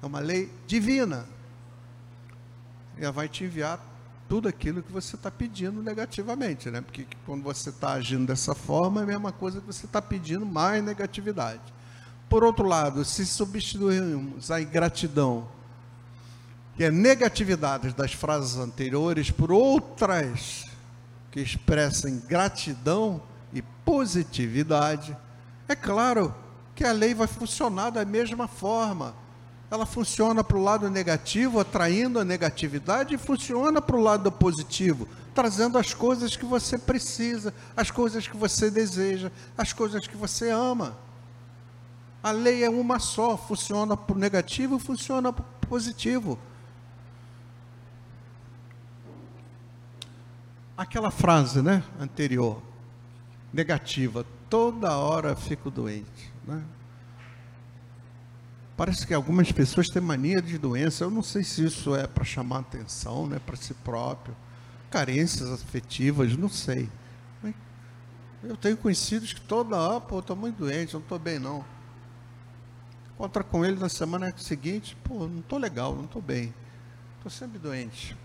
É 0.02 0.06
uma 0.06 0.18
lei 0.18 0.52
divina. 0.66 1.26
Ela 2.98 3.12
vai 3.12 3.28
te 3.28 3.44
enviar 3.44 3.80
tudo 4.28 4.48
aquilo 4.48 4.82
que 4.82 4.92
você 4.92 5.16
está 5.16 5.30
pedindo 5.30 5.82
negativamente, 5.82 6.70
né? 6.70 6.80
Porque 6.80 7.06
quando 7.24 7.42
você 7.42 7.70
está 7.70 7.92
agindo 7.92 8.26
dessa 8.26 8.54
forma, 8.54 9.00
é 9.00 9.04
a 9.04 9.06
mesma 9.06 9.32
coisa 9.32 9.60
que 9.60 9.66
você 9.66 9.86
está 9.86 10.02
pedindo 10.02 10.44
mais 10.44 10.82
negatividade. 10.82 11.62
Por 12.28 12.42
outro 12.42 12.66
lado, 12.66 13.04
se 13.04 13.24
substituirmos 13.24 14.50
a 14.50 14.60
ingratidão 14.60 15.48
e 16.78 16.84
a 16.84 16.90
negatividade 16.90 17.94
das 17.94 18.12
frases 18.12 18.56
anteriores 18.56 19.30
por 19.30 19.52
outras 19.52 20.66
que 21.30 21.40
expressem 21.40 22.20
gratidão 22.26 23.22
e 23.52 23.62
positividade, 23.62 25.16
é 25.68 25.76
claro 25.76 26.34
que 26.76 26.84
a 26.84 26.92
lei 26.92 27.12
vai 27.14 27.26
funcionar 27.26 27.90
da 27.90 28.04
mesma 28.04 28.46
forma 28.46 29.26
ela 29.70 29.84
funciona 29.84 30.44
para 30.44 30.56
o 30.56 30.62
lado 30.62 30.88
negativo, 30.88 31.58
atraindo 31.58 32.20
a 32.20 32.24
negatividade, 32.24 33.14
e 33.14 33.18
funciona 33.18 33.82
para 33.82 33.96
o 33.96 34.00
lado 34.00 34.30
positivo, 34.30 35.08
trazendo 35.34 35.76
as 35.76 35.92
coisas 35.92 36.36
que 36.36 36.44
você 36.44 36.78
precisa, 36.78 37.52
as 37.76 37.90
coisas 37.90 38.28
que 38.28 38.36
você 38.36 38.70
deseja, 38.70 39.30
as 39.58 39.72
coisas 39.72 40.06
que 40.06 40.16
você 40.16 40.50
ama. 40.50 40.96
A 42.22 42.30
lei 42.30 42.64
é 42.64 42.70
uma 42.70 42.98
só, 42.98 43.36
funciona 43.36 43.96
para 43.96 44.14
o 44.14 44.18
negativo 44.18 44.76
e 44.76 44.80
funciona 44.80 45.32
para 45.32 45.44
o 45.44 45.66
positivo. 45.66 46.38
Aquela 50.76 51.10
frase, 51.10 51.60
né, 51.60 51.82
anterior, 51.98 52.62
negativa, 53.52 54.24
toda 54.48 54.96
hora 54.96 55.34
fico 55.34 55.70
doente, 55.70 56.32
né? 56.46 56.62
Parece 58.76 59.06
que 59.06 59.14
algumas 59.14 59.50
pessoas 59.50 59.88
têm 59.88 60.02
mania 60.02 60.40
de 60.40 60.58
doença. 60.58 61.04
Eu 61.04 61.10
não 61.10 61.22
sei 61.22 61.42
se 61.42 61.64
isso 61.64 61.96
é 61.96 62.06
para 62.06 62.24
chamar 62.24 62.58
atenção, 62.58 63.26
né, 63.26 63.38
para 63.38 63.56
si 63.56 63.72
próprio. 63.72 64.36
Carências 64.90 65.50
afetivas, 65.50 66.36
não 66.36 66.48
sei. 66.48 66.88
Eu 68.42 68.56
tenho 68.56 68.76
conhecidos 68.76 69.32
que 69.32 69.40
toda 69.40 69.76
hora, 69.76 70.00
pô, 70.00 70.20
estou 70.20 70.36
muito 70.36 70.58
doente, 70.58 70.92
não 70.94 71.00
estou 71.00 71.18
bem 71.18 71.38
não. 71.38 71.64
Encontra 73.14 73.42
com 73.42 73.64
ele 73.64 73.80
na 73.80 73.88
semana 73.88 74.32
seguinte, 74.36 74.96
pô, 75.02 75.26
não 75.26 75.40
estou 75.40 75.58
legal, 75.58 75.96
não 75.96 76.04
estou 76.04 76.20
bem. 76.20 76.54
Estou 77.16 77.30
sempre 77.30 77.58
doente. 77.58 78.16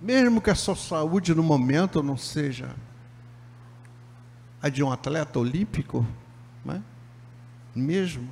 Mesmo 0.00 0.40
que 0.40 0.50
a 0.50 0.54
sua 0.54 0.74
saúde 0.74 1.34
no 1.34 1.42
momento 1.42 2.02
não 2.02 2.16
seja 2.16 2.74
a 4.62 4.68
de 4.68 4.82
um 4.82 4.90
atleta 4.90 5.38
olímpico, 5.38 6.06
né? 6.64 6.82
mesmo. 7.74 8.28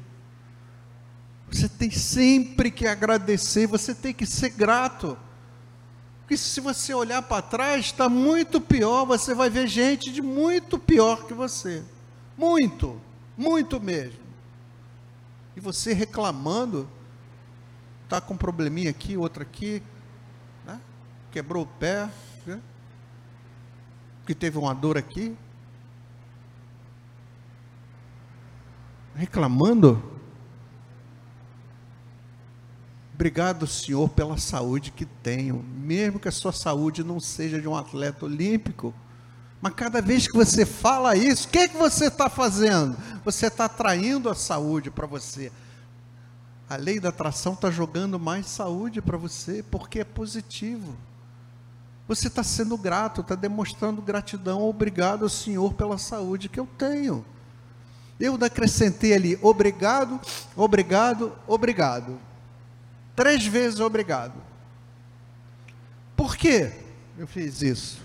Você 1.51 1.69
tem 1.69 1.91
sempre 1.91 2.71
que 2.71 2.87
agradecer, 2.87 3.67
você 3.67 3.95
tem 3.95 4.13
que 4.13 4.27
ser 4.27 4.51
grato. 4.51 5.17
Porque 6.21 6.37
se 6.37 6.61
você 6.61 6.93
olhar 6.93 7.23
para 7.23 7.41
trás, 7.41 7.87
está 7.87 8.09
muito 8.09 8.61
pior, 8.61 9.07
você 9.07 9.35
vai 9.35 9.49
ver 9.49 9.67
gente 9.67 10.13
de 10.13 10.21
muito 10.21 10.79
pior 10.79 11.27
que 11.27 11.33
você. 11.33 11.83
Muito, 12.37 13.01
muito 13.37 13.81
mesmo. 13.81 14.21
E 15.57 15.61
você 15.61 15.95
reclamando, 15.95 16.87
está 18.05 18.21
com 18.21 18.35
um 18.35 18.37
probleminha 18.37 18.91
aqui, 18.91 19.17
outro 19.17 19.43
aqui, 19.43 19.83
né? 20.67 20.79
quebrou 21.33 21.65
o 21.65 21.67
pé, 21.67 22.11
né? 22.47 22.61
que 24.27 24.35
teve 24.35 24.59
uma 24.59 24.75
dor 24.75 24.99
aqui, 24.99 25.35
reclamando. 29.19 30.01
Obrigado, 33.13 33.67
Senhor, 33.67 34.09
pela 34.11 34.39
saúde 34.39 34.93
que 34.93 35.05
tenho, 35.05 35.61
mesmo 35.61 36.21
que 36.21 36.29
a 36.29 36.33
sua 36.33 36.53
saúde 36.53 37.03
não 37.03 37.19
seja 37.19 37.61
de 37.61 37.67
um 37.67 37.75
atleta 37.75 38.25
olímpico. 38.25 38.95
Mas 39.61 39.75
cada 39.75 40.01
vez 40.01 40.29
que 40.29 40.37
você 40.37 40.65
fala 40.65 41.17
isso, 41.17 41.49
o 41.49 41.51
que, 41.51 41.59
é 41.59 41.67
que 41.67 41.77
você 41.77 42.07
está 42.07 42.31
fazendo? 42.31 42.97
Você 43.25 43.49
está 43.49 43.65
atraindo 43.65 44.31
a 44.31 44.37
saúde 44.37 44.89
para 44.89 45.05
você. 45.05 45.51
A 46.71 46.77
lei 46.77 47.01
da 47.01 47.09
atração 47.09 47.55
está 47.55 47.73
jogando 47.73 48.21
mais 48.21 48.47
saúde 48.47 49.03
para 49.03 49.17
você, 49.17 49.65
porque 49.69 49.99
é 49.99 50.05
positivo. 50.05 50.97
Você 52.07 52.29
está 52.29 52.45
sendo 52.45 52.79
grato, 52.79 53.23
está 53.23 53.35
demonstrando 53.35 54.01
gratidão. 54.01 54.63
Obrigado, 54.63 55.29
Senhor, 55.29 55.75
pela 55.75 55.99
saúde 55.99 56.49
que 56.49 56.61
eu 56.61 56.69
tenho. 56.79 57.25
Eu 58.19 58.35
acrescentei 58.35 59.15
ali, 59.15 59.39
obrigado, 59.41 60.21
obrigado, 60.57 61.33
obrigado. 61.47 62.19
Três 63.15 63.47
vezes 63.47 63.81
obrigado. 63.81 64.35
Por 66.17 66.37
que 66.37 66.73
eu 67.17 67.27
fiz 67.27 67.63
isso? 67.63 68.01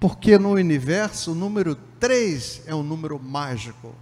Porque 0.00 0.38
no 0.38 0.52
universo 0.52 1.32
o 1.32 1.34
número 1.34 1.76
três 2.00 2.62
é 2.66 2.74
um 2.74 2.82
número 2.82 3.18
mágico. 3.18 3.94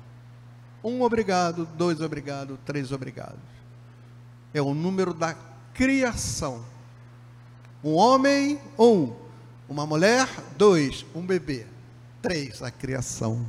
Um 0.82 1.02
obrigado, 1.02 1.66
dois 1.76 2.00
obrigado, 2.00 2.58
três 2.64 2.92
obrigados. 2.92 3.40
É 4.54 4.62
o 4.62 4.72
número 4.72 5.12
da 5.12 5.36
criação. 5.74 6.64
Um 7.82 7.94
homem, 7.94 8.58
um. 8.78 9.12
Uma 9.68 9.86
mulher, 9.86 10.28
dois. 10.56 11.04
Um 11.14 11.26
bebê, 11.26 11.66
três. 12.22 12.62
A 12.62 12.70
criação. 12.70 13.44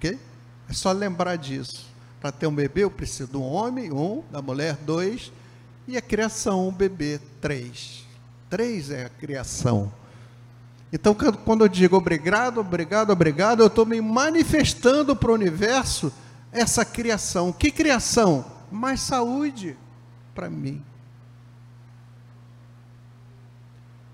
Ok? 0.00 0.18
É 0.66 0.72
só 0.72 0.92
lembrar 0.92 1.36
disso. 1.36 1.86
Para 2.22 2.32
ter 2.32 2.46
um 2.46 2.54
bebê, 2.54 2.84
eu 2.84 2.90
preciso 2.90 3.38
um 3.38 3.42
homem, 3.42 3.92
um, 3.92 4.22
da 4.30 4.40
mulher, 4.40 4.76
dois, 4.76 5.30
e 5.86 5.94
a 5.94 6.00
criação, 6.00 6.68
um 6.68 6.72
bebê, 6.72 7.20
três. 7.38 8.06
Três 8.48 8.90
é 8.90 9.04
a 9.04 9.08
criação. 9.10 9.92
Então, 10.90 11.14
quando 11.44 11.64
eu 11.64 11.68
digo 11.68 11.96
obrigado, 11.96 12.58
obrigado, 12.58 13.10
obrigado, 13.10 13.60
eu 13.60 13.66
estou 13.66 13.84
me 13.84 14.00
manifestando 14.00 15.14
para 15.14 15.30
o 15.30 15.34
universo 15.34 16.10
essa 16.50 16.82
criação. 16.82 17.52
Que 17.52 17.70
criação? 17.70 18.44
Mais 18.72 19.00
saúde 19.00 19.76
para 20.34 20.48
mim. 20.48 20.82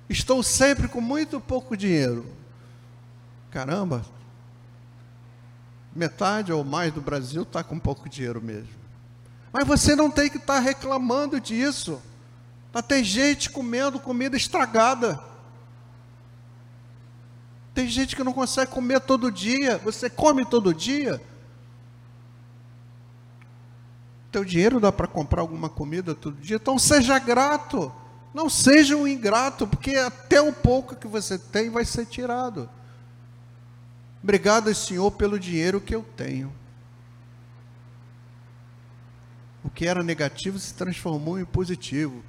Estou 0.08 0.42
sempre 0.42 0.88
com 0.88 1.00
muito 1.00 1.40
pouco 1.40 1.76
dinheiro. 1.76 2.26
Caramba, 3.50 4.04
metade 5.96 6.52
ou 6.52 6.62
mais 6.62 6.92
do 6.92 7.00
Brasil 7.00 7.42
está 7.42 7.64
com 7.64 7.78
pouco 7.78 8.08
dinheiro 8.08 8.40
mesmo. 8.40 8.68
Mas 9.52 9.66
você 9.66 9.96
não 9.96 10.10
tem 10.10 10.28
que 10.28 10.36
estar 10.36 10.54
tá 10.54 10.60
reclamando 10.60 11.40
disso. 11.40 12.00
Tá, 12.70 12.82
tem 12.82 13.02
gente 13.02 13.50
comendo 13.50 13.98
comida 13.98 14.36
estragada. 14.36 15.18
Tem 17.72 17.88
gente 17.88 18.14
que 18.14 18.22
não 18.22 18.32
consegue 18.32 18.70
comer 18.70 19.00
todo 19.00 19.32
dia. 19.32 19.78
Você 19.78 20.10
come 20.10 20.44
todo 20.44 20.74
dia? 20.74 21.20
Teu 24.30 24.44
dinheiro 24.44 24.78
dá 24.78 24.92
para 24.92 25.06
comprar 25.06 25.40
alguma 25.40 25.68
comida 25.68 26.14
todo 26.14 26.36
dia? 26.36 26.56
Então 26.56 26.78
seja 26.78 27.18
grato. 27.18 27.92
Não 28.34 28.50
seja 28.50 28.94
um 28.94 29.08
ingrato, 29.08 29.66
porque 29.66 29.96
até 29.96 30.42
o 30.42 30.52
pouco 30.52 30.94
que 30.94 31.08
você 31.08 31.38
tem 31.38 31.70
vai 31.70 31.86
ser 31.86 32.04
tirado. 32.04 32.68
Obrigado, 34.22 34.74
Senhor, 34.74 35.10
pelo 35.12 35.38
dinheiro 35.38 35.80
que 35.80 35.94
eu 35.94 36.02
tenho. 36.16 36.52
O 39.62 39.70
que 39.70 39.86
era 39.86 40.02
negativo 40.02 40.58
se 40.58 40.74
transformou 40.74 41.38
em 41.38 41.44
positivo. 41.44 42.22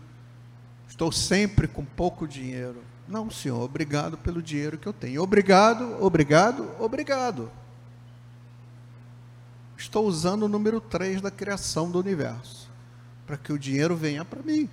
Estou 0.88 1.12
sempre 1.12 1.68
com 1.68 1.86
pouco 1.86 2.28
dinheiro. 2.28 2.84
Não, 3.08 3.30
Senhor, 3.30 3.62
obrigado 3.62 4.18
pelo 4.18 4.42
dinheiro 4.42 4.78
que 4.78 4.88
eu 4.88 4.94
tenho. 4.94 5.22
Obrigado, 5.22 6.04
obrigado, 6.04 6.70
obrigado. 6.80 7.52
Estou 9.78 10.06
usando 10.08 10.44
o 10.44 10.48
número 10.48 10.82
3 10.82 11.22
da 11.22 11.30
criação 11.30 11.90
do 11.90 12.00
universo 12.00 12.70
para 13.28 13.38
que 13.38 13.54
o 13.54 13.60
dinheiro 13.60 13.96
venha 13.96 14.26
para 14.26 14.42
mim. 14.42 14.70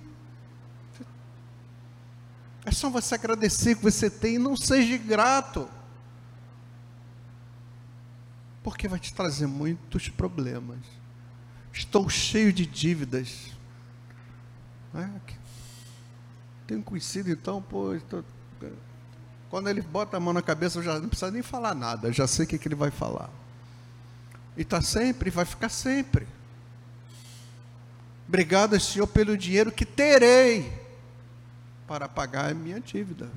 É 2.65 2.71
só 2.71 2.89
você 2.89 3.13
agradecer 3.13 3.75
que 3.75 3.83
você 3.83 4.09
tem 4.09 4.35
e 4.35 4.39
não 4.39 4.57
seja 4.57 4.97
grato 4.97 5.69
porque 8.65 8.87
vai 8.87 8.99
te 8.99 9.13
trazer 9.13 9.45
muitos 9.45 10.09
problemas. 10.09 10.79
Estou 11.71 12.09
cheio 12.09 12.51
de 12.51 12.65
dívidas. 12.65 13.51
É? 14.95 15.07
Tenho 16.65 16.81
conhecido, 16.81 17.29
então, 17.29 17.61
pô, 17.61 17.93
estou... 17.93 18.25
quando 19.51 19.69
ele 19.69 19.83
bota 19.83 20.17
a 20.17 20.19
mão 20.19 20.33
na 20.33 20.41
cabeça, 20.41 20.79
eu 20.79 20.83
já 20.83 20.99
não 20.99 21.07
precisa 21.07 21.29
nem 21.29 21.43
falar 21.43 21.75
nada, 21.75 22.11
já 22.11 22.25
sei 22.25 22.45
o 22.45 22.47
que, 22.47 22.57
que 22.57 22.67
ele 22.67 22.73
vai 22.73 22.89
falar. 22.89 23.29
E 24.57 24.63
está 24.63 24.81
sempre, 24.81 25.29
vai 25.29 25.45
ficar 25.45 25.69
sempre. 25.69 26.27
Obrigado, 28.27 28.79
Senhor, 28.79 29.05
pelo 29.05 29.37
dinheiro 29.37 29.71
que 29.71 29.85
terei 29.85 30.73
para 31.87 32.09
pagar 32.09 32.49
a 32.49 32.55
minha 32.55 32.79
dívida. 32.79 33.29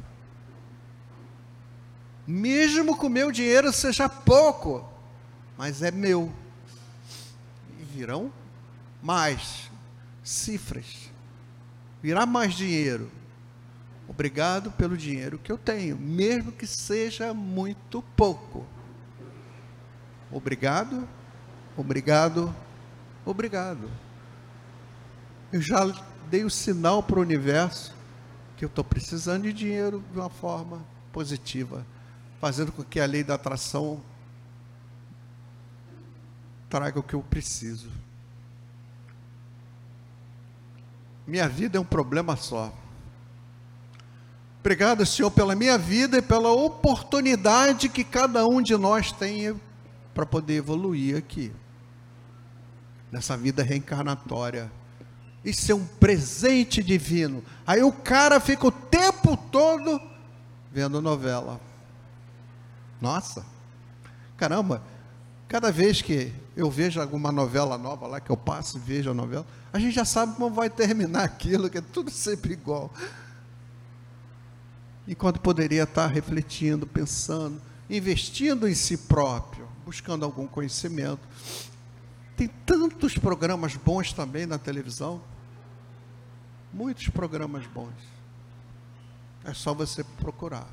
Mesmo 2.26 2.98
que 2.98 3.04
o 3.04 3.10
meu 3.10 3.30
dinheiro 3.30 3.70
seja 3.74 4.08
pouco, 4.08 4.96
mas 5.58 5.82
é 5.82 5.90
meu. 5.90 6.32
virão 7.92 8.32
mais 9.02 9.68
cifras, 10.22 11.10
virá 12.00 12.24
mais 12.24 12.54
dinheiro. 12.54 13.10
Obrigado 14.06 14.70
pelo 14.70 14.96
dinheiro 14.96 15.38
que 15.38 15.50
eu 15.50 15.58
tenho, 15.58 15.96
mesmo 15.96 16.52
que 16.52 16.66
seja 16.66 17.34
muito 17.34 18.02
pouco. 18.16 18.64
Obrigado, 20.30 21.08
obrigado, 21.76 22.54
obrigado. 23.26 23.90
Eu 25.52 25.60
já 25.60 25.84
dei 26.30 26.44
o 26.44 26.50
sinal 26.50 27.02
para 27.02 27.18
o 27.18 27.22
universo 27.22 27.94
que 28.56 28.64
eu 28.64 28.68
estou 28.68 28.84
precisando 28.84 29.44
de 29.44 29.52
dinheiro 29.52 30.04
de 30.12 30.18
uma 30.18 30.30
forma 30.30 30.84
positiva, 31.12 31.84
fazendo 32.40 32.70
com 32.70 32.84
que 32.84 33.00
a 33.00 33.06
lei 33.06 33.24
da 33.24 33.34
atração 33.34 34.00
traga 36.68 36.98
o 36.98 37.02
que 37.02 37.14
eu 37.14 37.22
preciso. 37.22 37.90
Minha 41.26 41.48
vida 41.48 41.76
é 41.76 41.80
um 41.80 41.84
problema 41.84 42.36
só. 42.36 42.72
Obrigado, 44.60 45.04
Senhor, 45.06 45.30
pela 45.30 45.54
minha 45.54 45.78
vida 45.78 46.18
e 46.18 46.22
pela 46.22 46.50
oportunidade 46.50 47.88
que 47.88 48.02
cada 48.02 48.46
um 48.46 48.60
de 48.60 48.76
nós 48.76 49.12
tem 49.12 49.58
para 50.12 50.26
poder 50.26 50.56
evoluir 50.56 51.16
aqui, 51.16 51.52
nessa 53.10 53.36
vida 53.36 53.62
reencarnatória. 53.62 54.70
Isso 55.44 55.70
é 55.70 55.74
um 55.74 55.86
presente 55.86 56.82
divino. 56.82 57.42
Aí 57.66 57.82
o 57.82 57.92
cara 57.92 58.40
fica 58.40 58.66
o 58.66 58.72
tempo 58.72 59.36
todo 59.36 60.00
vendo 60.72 61.00
novela. 61.00 61.60
Nossa, 63.00 63.46
caramba, 64.36 64.82
cada 65.48 65.72
vez 65.72 66.02
que 66.02 66.32
eu 66.54 66.70
vejo 66.70 67.00
alguma 67.00 67.32
novela 67.32 67.78
nova 67.78 68.06
lá, 68.06 68.20
que 68.20 68.30
eu 68.30 68.36
passo 68.36 68.76
e 68.76 68.80
vejo 68.80 69.10
a 69.10 69.14
novela, 69.14 69.46
a 69.72 69.78
gente 69.78 69.94
já 69.94 70.04
sabe 70.04 70.36
como 70.36 70.54
vai 70.54 70.68
terminar 70.68 71.24
aquilo, 71.24 71.70
que 71.70 71.78
é 71.78 71.80
tudo 71.80 72.10
sempre 72.10 72.52
igual. 72.52 72.92
Enquanto 75.06 75.40
poderia 75.40 75.84
estar 75.84 76.06
refletindo, 76.06 76.86
pensando, 76.86 77.60
investindo 77.88 78.68
em 78.68 78.74
si 78.74 78.98
próprio, 78.98 79.66
buscando 79.86 80.24
algum 80.24 80.46
conhecimento. 80.46 81.26
Tem 82.36 82.46
tantos 82.66 83.16
programas 83.16 83.74
bons 83.74 84.12
também 84.12 84.44
na 84.44 84.58
televisão. 84.58 85.22
Muitos 86.72 87.08
programas 87.08 87.66
bons. 87.66 87.94
É 89.44 89.54
só 89.54 89.72
você 89.72 90.04
procurar. 90.04 90.68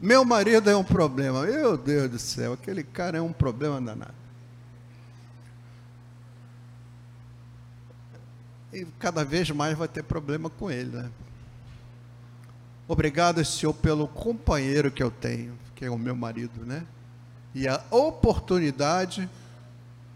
Meu 0.00 0.24
marido 0.24 0.68
é 0.68 0.76
um 0.76 0.84
problema. 0.84 1.42
Meu 1.42 1.76
Deus 1.76 2.10
do 2.10 2.18
céu, 2.18 2.52
aquele 2.54 2.82
cara 2.82 3.18
é 3.18 3.20
um 3.22 3.32
problema 3.32 3.80
danado. 3.80 4.14
E 8.72 8.84
cada 8.98 9.24
vez 9.24 9.50
mais 9.50 9.78
vai 9.78 9.86
ter 9.86 10.02
problema 10.02 10.50
com 10.50 10.70
ele, 10.70 10.96
né? 10.96 11.10
Obrigado, 12.88 13.42
Senhor, 13.44 13.72
pelo 13.72 14.06
companheiro 14.06 14.90
que 14.90 15.02
eu 15.02 15.10
tenho, 15.10 15.56
que 15.74 15.84
é 15.84 15.90
o 15.90 15.96
meu 15.96 16.14
marido, 16.14 16.66
né? 16.66 16.84
E 17.54 17.68
a 17.68 17.82
oportunidade 17.90 19.30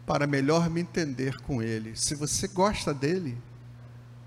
para 0.04 0.26
melhor 0.26 0.68
me 0.68 0.80
entender 0.80 1.40
com 1.42 1.62
ele. 1.62 1.94
Se 1.94 2.14
você 2.14 2.48
gosta 2.48 2.92
dele, 2.92 3.38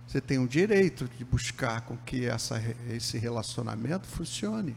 você 0.07 0.21
tem 0.21 0.39
o 0.39 0.47
direito 0.47 1.09
de 1.17 1.25
buscar 1.25 1.81
com 1.81 1.97
que 1.97 2.25
essa, 2.25 2.61
esse 2.89 3.17
relacionamento 3.17 4.07
funcione. 4.07 4.75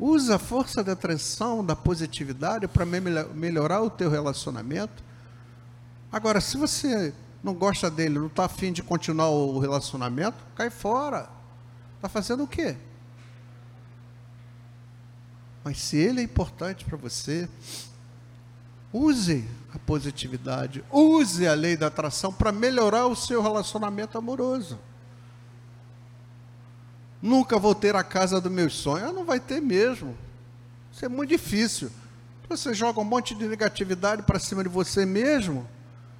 Usa 0.00 0.36
a 0.36 0.38
força 0.38 0.82
da 0.84 0.92
atração, 0.92 1.64
da 1.64 1.74
positividade 1.74 2.68
para 2.68 2.86
melhorar 2.86 3.82
o 3.82 3.90
teu 3.90 4.08
relacionamento. 4.08 5.02
Agora, 6.10 6.40
se 6.40 6.56
você 6.56 7.12
não 7.42 7.52
gosta 7.52 7.90
dele, 7.90 8.18
não 8.18 8.28
está 8.28 8.44
afim 8.44 8.72
de 8.72 8.82
continuar 8.82 9.28
o 9.30 9.58
relacionamento, 9.58 10.36
cai 10.54 10.70
fora. 10.70 11.28
Está 11.96 12.08
fazendo 12.08 12.44
o 12.44 12.48
quê? 12.48 12.76
Mas 15.64 15.80
se 15.80 15.96
ele 15.96 16.20
é 16.20 16.22
importante 16.22 16.84
para 16.84 16.96
você, 16.96 17.48
use 18.92 19.44
a 19.74 19.78
positividade. 19.80 20.84
Use 20.90 21.46
a 21.46 21.54
lei 21.54 21.76
da 21.76 21.88
atração 21.88 22.32
para 22.32 22.52
melhorar 22.52 23.06
o 23.06 23.16
seu 23.16 23.42
relacionamento 23.42 24.16
amoroso. 24.16 24.78
Nunca 27.20 27.58
vou 27.58 27.74
ter 27.74 27.96
a 27.96 28.04
casa 28.04 28.40
dos 28.40 28.50
meus 28.50 28.74
sonhos. 28.74 29.08
Ah, 29.08 29.12
não 29.12 29.24
vai 29.24 29.40
ter 29.40 29.60
mesmo. 29.60 30.16
Isso 30.92 31.04
é 31.04 31.08
muito 31.08 31.30
difícil. 31.30 31.90
Você 32.48 32.72
joga 32.72 33.00
um 33.00 33.04
monte 33.04 33.34
de 33.34 33.46
negatividade 33.46 34.22
para 34.22 34.38
cima 34.38 34.62
de 34.62 34.68
você 34.68 35.04
mesmo. 35.04 35.68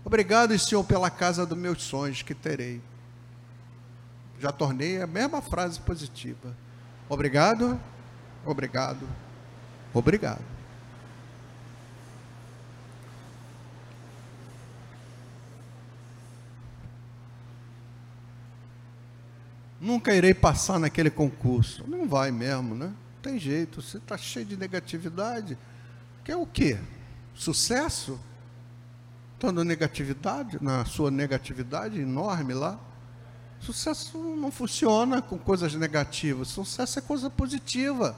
Obrigado, 0.05 0.59
Senhor, 0.59 0.85
pela 0.85 1.11
casa 1.11 1.47
dos 1.47 1.57
meus 1.57 1.83
sonhos 1.83 2.23
que 2.23 2.35
terei. 2.35 2.81
Já 4.39 4.53
tornei 4.53 5.01
a 5.01 5.07
mesma 5.07 5.41
frase 5.41 5.81
positiva. 5.81 6.55
Obrigado, 7.09 7.81
obrigado, 8.45 9.09
obrigado. 9.95 10.58
Nunca 19.81 20.15
irei 20.15 20.35
passar 20.35 20.79
naquele 20.79 21.11
concurso. 21.11 21.85
Não 21.87 22.09
vai 22.09 22.31
mesmo, 22.31 22.75
né? 22.75 22.87
Não 22.87 23.23
tem 23.23 23.39
jeito, 23.39 23.83
você 23.83 23.99
está 23.99 24.17
cheio 24.17 24.47
de 24.47 24.57
negatividade. 24.57 25.59
Quer 26.25 26.37
o 26.37 26.47
quê? 26.47 26.79
Sucesso? 27.35 28.19
Estando 29.35 29.65
negatividade, 29.65 30.59
na 30.61 30.85
sua 30.85 31.11
negatividade 31.11 32.01
enorme 32.01 32.55
lá. 32.55 32.79
Sucesso 33.61 34.19
não 34.19 34.51
funciona 34.51 35.23
com 35.23 35.39
coisas 35.39 35.75
negativas. 35.75 36.49
Sucesso 36.49 36.99
é 36.99 37.03
coisa 37.03 37.31
positiva. 37.31 38.17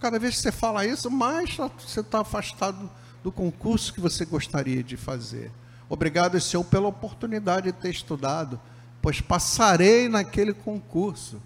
Cada 0.00 0.18
vez 0.18 0.36
que 0.36 0.42
você 0.42 0.52
fala 0.52 0.84
isso, 0.84 1.10
mais 1.10 1.56
você 1.56 2.00
está 2.00 2.20
afastado 2.20 2.90
do 3.22 3.32
concurso 3.32 3.92
que 3.92 4.00
você 4.00 4.24
gostaria 4.24 4.82
de 4.82 4.96
fazer. 4.96 5.50
Obrigado, 5.88 6.38
Senhor, 6.40 6.64
pela 6.64 6.88
oportunidade 6.88 7.72
de 7.72 7.78
ter 7.78 7.90
estudado 7.90 8.60
pois 9.04 9.20
passarei 9.20 10.08
naquele 10.08 10.54
concurso. 10.54 11.38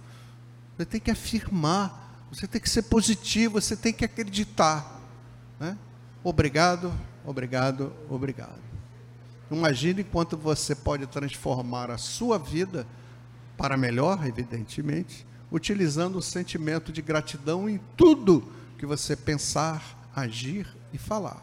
Você 0.76 0.84
tem 0.84 1.00
que 1.00 1.10
afirmar, 1.10 2.24
você 2.30 2.46
tem 2.46 2.60
que 2.60 2.70
ser 2.70 2.82
positivo, 2.82 3.60
você 3.60 3.76
tem 3.76 3.92
que 3.92 4.04
acreditar. 4.04 5.02
Né? 5.58 5.76
Obrigado, 6.22 6.94
obrigado, 7.24 7.92
obrigado. 8.08 8.60
Imagine 9.50 10.04
quanto 10.04 10.36
você 10.36 10.72
pode 10.72 11.08
transformar 11.08 11.90
a 11.90 11.98
sua 11.98 12.38
vida 12.38 12.86
para 13.56 13.76
melhor, 13.76 14.24
evidentemente, 14.24 15.26
utilizando 15.50 16.18
o 16.18 16.22
sentimento 16.22 16.92
de 16.92 17.02
gratidão 17.02 17.68
em 17.68 17.80
tudo 17.96 18.52
que 18.78 18.86
você 18.86 19.16
pensar, 19.16 20.08
agir 20.14 20.64
e 20.92 20.98
falar. 20.98 21.42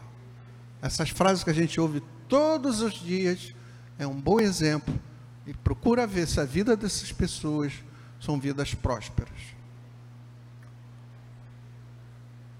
Essas 0.80 1.10
frases 1.10 1.44
que 1.44 1.50
a 1.50 1.54
gente 1.54 1.78
ouve 1.78 2.02
todos 2.26 2.80
os 2.80 2.94
dias 2.94 3.54
é 3.98 4.06
um 4.06 4.18
bom 4.18 4.40
exemplo 4.40 4.98
e 5.46 5.54
procura 5.54 6.06
ver 6.06 6.26
se 6.26 6.40
a 6.40 6.44
vida 6.44 6.76
dessas 6.76 7.12
pessoas 7.12 7.72
são 8.20 8.38
vidas 8.40 8.74
prósperas. 8.74 9.56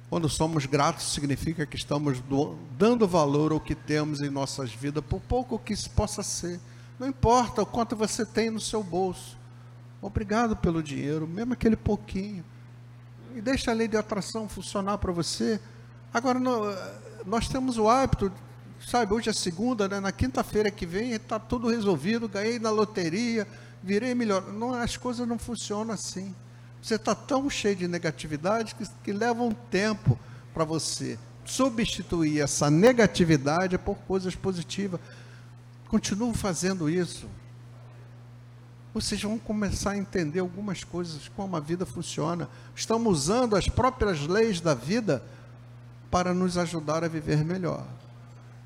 Quando 0.09 0.29
somos 0.29 0.66
gratos, 0.66 1.12
significa 1.12 1.66
que 1.66 1.77
estamos 1.77 2.20
do, 2.20 2.57
dando 2.79 3.09
valor 3.09 3.51
ao 3.51 3.59
que 3.59 3.75
temos 3.75 4.20
em 4.20 4.31
nossas 4.31 4.72
vidas, 4.72 5.05
por 5.05 5.20
pouco 5.20 5.59
que 5.59 5.72
isso 5.72 5.90
possa 5.90 6.22
ser. 6.22 6.61
Não 6.99 7.09
importa 7.09 7.62
o 7.62 7.66
quanto 7.66 7.96
você 7.96 8.25
tem 8.25 8.49
no 8.49 8.61
seu 8.61 8.85
bolso. 8.85 9.37
Obrigado 10.01 10.57
pelo 10.57 10.83
dinheiro, 10.83 11.27
mesmo 11.27 11.55
aquele 11.55 11.77
pouquinho. 11.77 12.44
E 13.35 13.40
deixa 13.40 13.72
a 13.72 13.75
lei 13.75 13.88
de 13.88 13.96
atração 13.96 14.49
funcionar 14.49 14.99
para 14.99 15.12
você. 15.12 15.61
Agora, 16.14 16.38
nós 17.27 17.49
temos 17.49 17.77
o 17.77 17.88
hábito 17.88 18.33
sabe, 18.85 19.15
hoje 19.15 19.31
é 19.31 19.33
segunda, 19.33 19.89
né? 19.89 20.01
na 20.01 20.12
quinta-feira 20.12 20.71
que 20.71 20.87
vem 20.87 21.12
está 21.12 21.39
tudo 21.39 21.69
resolvido, 21.69 22.29
ganhei 22.29 22.59
na 22.59 22.71
loteria, 22.71 23.47
virei 23.83 24.15
melhor. 24.15 24.53
Não, 24.53 24.75
as 24.75 24.97
coisas 24.97 25.27
não 25.27 25.39
funcionam 25.39 25.95
assim. 25.95 26.35
Você 26.83 26.95
está 26.95 27.15
tão 27.15 27.49
cheio 27.51 27.77
de 27.77 27.89
negatividade 27.89 28.75
que, 28.75 28.87
que 29.03 29.12
leva 29.12 29.43
um 29.43 29.53
tempo 29.53 30.19
para 30.55 30.65
você 30.65 31.19
substituir 31.45 32.41
essa 32.41 32.71
negatividade 32.71 33.79
por 33.79 33.97
coisas 33.99 34.35
positivas. 34.35 35.01
Continuo 35.89 36.35
fazendo 36.35 36.91
isso. 36.91 37.29
Vocês 38.93 39.23
vão 39.23 39.39
começar 39.39 39.91
a 39.91 39.99
entender 39.99 40.41
algumas 40.41 40.83
coisas, 40.83 41.29
como 41.37 41.57
a 41.57 41.61
vida 41.61 41.85
funciona. 41.85 42.49
Estamos 42.75 43.12
usando 43.12 43.55
as 43.55 43.69
próprias 43.69 44.27
leis 44.27 44.61
da 44.61 44.75
vida 44.75 45.23
para 46.11 46.33
nos 46.33 46.57
ajudar 46.57 47.05
a 47.05 47.09
viver 47.09 47.45
melhor. 47.45 47.87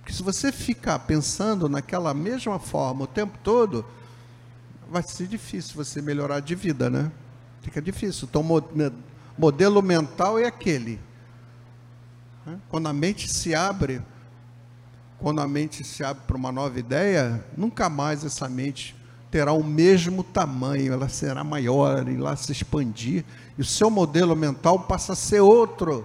Porque 0.01 0.13
se 0.13 0.23
você 0.23 0.51
ficar 0.51 0.99
pensando 1.01 1.69
naquela 1.69 2.13
mesma 2.15 2.59
forma 2.59 3.05
o 3.05 3.07
tempo 3.07 3.39
todo, 3.43 3.85
vai 4.91 5.03
ser 5.03 5.27
difícil 5.27 5.75
você 5.77 6.03
melhorar 6.03 6.41
de 6.41 6.55
vida, 6.55 6.91
né? 6.91 7.13
Fica 7.63 7.81
difícil. 7.81 8.27
Então, 8.29 8.45
modelo 9.39 9.83
mental 9.83 10.39
é 10.39 10.47
aquele. 10.47 10.99
Né? 12.45 12.59
Quando 12.69 12.89
a 12.89 12.93
mente 12.93 13.33
se 13.33 13.55
abre, 13.55 14.03
quando 15.19 15.41
a 15.41 15.47
mente 15.47 15.85
se 15.85 16.03
abre 16.03 16.23
para 16.27 16.37
uma 16.37 16.51
nova 16.51 16.79
ideia, 16.79 17.45
nunca 17.57 17.89
mais 17.89 18.25
essa 18.25 18.49
mente 18.49 18.97
terá 19.31 19.53
o 19.53 19.63
mesmo 19.63 20.25
tamanho, 20.25 20.93
ela 20.93 21.09
será 21.09 21.45
maior, 21.45 22.09
e 22.09 22.17
lá 22.17 22.35
se 22.35 22.51
expandir, 22.51 23.25
e 23.57 23.61
o 23.61 23.65
seu 23.65 23.89
modelo 23.89 24.35
mental 24.35 24.81
passa 24.81 25.13
a 25.13 25.17
ser 25.17 25.41
outro. 25.41 26.05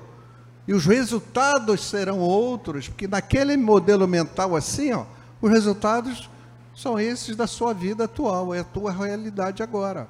E 0.67 0.73
os 0.73 0.86
resultados 0.86 1.84
serão 1.84 2.19
outros, 2.19 2.88
porque 2.88 3.08
naquele 3.08 3.56
modelo 3.56 4.08
mental 4.08 4.56
assim, 4.56 4.91
ó, 4.93 5.06
os 5.41 5.51
resultados 5.51 6.30
são 6.75 6.99
esses 6.99 7.36
da 7.36 7.47
sua 7.47 7.73
vida 7.73 8.06
atual, 8.06 8.54
é 8.54 8.60
a 8.60 8.63
tua 8.63 8.91
realidade 8.91 9.62
agora. 9.62 10.08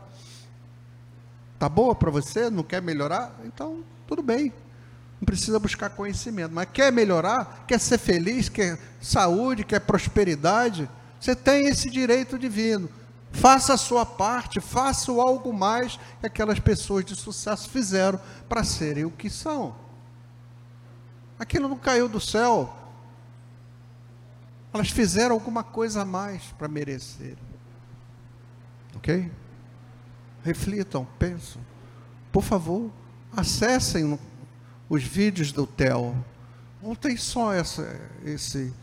Tá 1.60 1.70
boa 1.70 1.94
para 1.94 2.10
você? 2.10 2.50
Não 2.50 2.64
quer 2.64 2.82
melhorar? 2.82 3.36
Então, 3.46 3.84
tudo 4.08 4.24
bem. 4.24 4.52
Não 5.20 5.26
precisa 5.26 5.60
buscar 5.60 5.90
conhecimento, 5.90 6.54
mas 6.54 6.68
quer 6.72 6.92
melhorar, 6.92 7.66
quer 7.68 7.80
ser 7.80 7.98
feliz, 7.98 8.50
quer 8.50 8.80
saúde, 9.02 9.64
quer 9.64 9.80
prosperidade, 9.80 10.90
você 11.20 11.36
tem 11.36 11.68
esse 11.68 11.90
direito 11.90 12.38
divino. 12.38 12.90
Faça 13.32 13.74
a 13.74 13.78
sua 13.78 14.06
parte, 14.06 14.62
faça 14.62 15.12
algo 15.12 15.52
mais 15.52 16.00
que 16.20 16.28
aquelas 16.28 16.60
pessoas 16.60 17.04
de 17.04 17.16
sucesso 17.16 17.70
fizeram 17.70 18.20
para 18.48 18.64
serem 18.64 19.06
o 19.06 19.12
que 19.12 19.30
são. 19.30 19.76
Aquilo 21.38 21.68
não 21.68 21.78
caiu 21.78 22.08
do 22.08 22.20
céu. 22.20 22.74
Elas 24.74 24.90
fizeram 24.90 25.36
alguma 25.36 25.64
coisa 25.64 26.02
a 26.02 26.06
mais 26.06 26.44
para 26.58 26.68
merecer. 26.68 27.38
Ok? 28.96 29.32
Reflitam, 30.44 31.08
pensam. 31.18 31.62
Por 32.32 32.44
favor, 32.44 32.92
acessem 33.36 34.20
os 34.90 35.04
vídeos 35.04 35.52
do 35.52 35.66
TEL. 35.66 36.16
Não 36.82 36.96
tem 36.96 37.18
só 37.18 37.54
essa, 37.54 38.00
esse, 38.24 38.74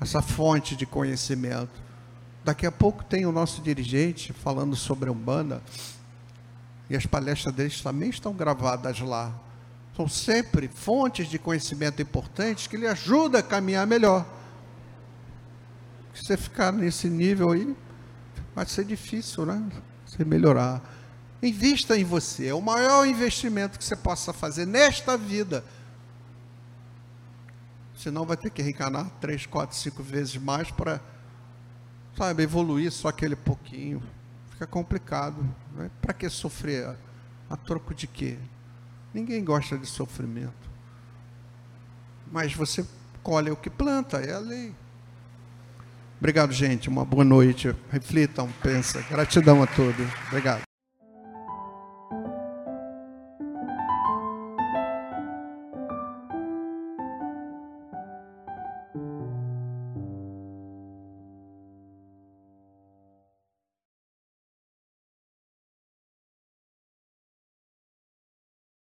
essa 0.00 0.20
fonte 0.20 0.74
de 0.74 0.84
conhecimento. 0.84 1.80
Daqui 2.44 2.66
a 2.66 2.72
pouco 2.72 3.04
tem 3.04 3.24
o 3.24 3.32
nosso 3.32 3.62
dirigente 3.62 4.32
falando 4.32 4.74
sobre 4.74 5.08
a 5.08 5.12
Umbanda, 5.12 5.62
e 6.90 6.96
as 6.96 7.06
palestras 7.06 7.54
deles 7.54 7.80
também 7.80 8.10
estão 8.10 8.34
gravadas 8.34 8.98
lá. 9.00 9.32
São 9.96 10.08
sempre 10.08 10.68
fontes 10.68 11.28
de 11.28 11.38
conhecimento 11.38 12.00
importantes 12.00 12.66
que 12.66 12.76
lhe 12.76 12.86
ajudam 12.86 13.40
a 13.40 13.42
caminhar 13.42 13.86
melhor. 13.86 14.26
Se 16.14 16.24
você 16.24 16.36
ficar 16.36 16.72
nesse 16.72 17.08
nível 17.08 17.52
aí, 17.52 17.76
vai 18.54 18.66
ser 18.66 18.84
difícil, 18.84 19.46
né? 19.46 19.62
Você 20.06 20.24
melhorar. 20.24 20.82
Invista 21.42 21.96
em 21.96 22.04
você. 22.04 22.48
É 22.48 22.54
o 22.54 22.60
maior 22.60 23.06
investimento 23.06 23.78
que 23.78 23.84
você 23.84 23.96
possa 23.96 24.32
fazer 24.32 24.66
nesta 24.66 25.16
vida. 25.16 25.64
Senão 27.96 28.24
vai 28.24 28.36
ter 28.36 28.50
que 28.50 28.62
reencarnar 28.62 29.10
três, 29.20 29.46
quatro, 29.46 29.76
cinco 29.76 30.02
vezes 30.02 30.36
mais 30.36 30.70
para 30.70 31.00
sabe, 32.16 32.42
evoluir 32.42 32.90
só 32.90 33.08
aquele 33.08 33.36
pouquinho. 33.36 34.02
Fica 34.50 34.66
complicado. 34.66 35.42
Né? 35.72 35.90
Para 36.00 36.12
que 36.12 36.28
sofrer? 36.28 36.86
A, 36.86 36.96
a 37.50 37.56
troco 37.56 37.94
de 37.94 38.06
quê? 38.06 38.38
Ninguém 39.12 39.44
gosta 39.44 39.76
de 39.76 39.86
sofrimento. 39.86 40.70
Mas 42.30 42.54
você 42.54 42.84
colhe 43.22 43.50
o 43.50 43.56
que 43.56 43.68
planta, 43.68 44.18
é 44.18 44.32
a 44.32 44.38
lei. 44.38 44.74
Obrigado, 46.18 46.52
gente. 46.52 46.88
Uma 46.88 47.04
boa 47.04 47.24
noite. 47.24 47.74
Reflitam, 47.90 48.48
pensem. 48.62 49.02
Gratidão 49.10 49.62
a 49.62 49.66
todos. 49.66 50.06
Obrigado. 50.28 50.71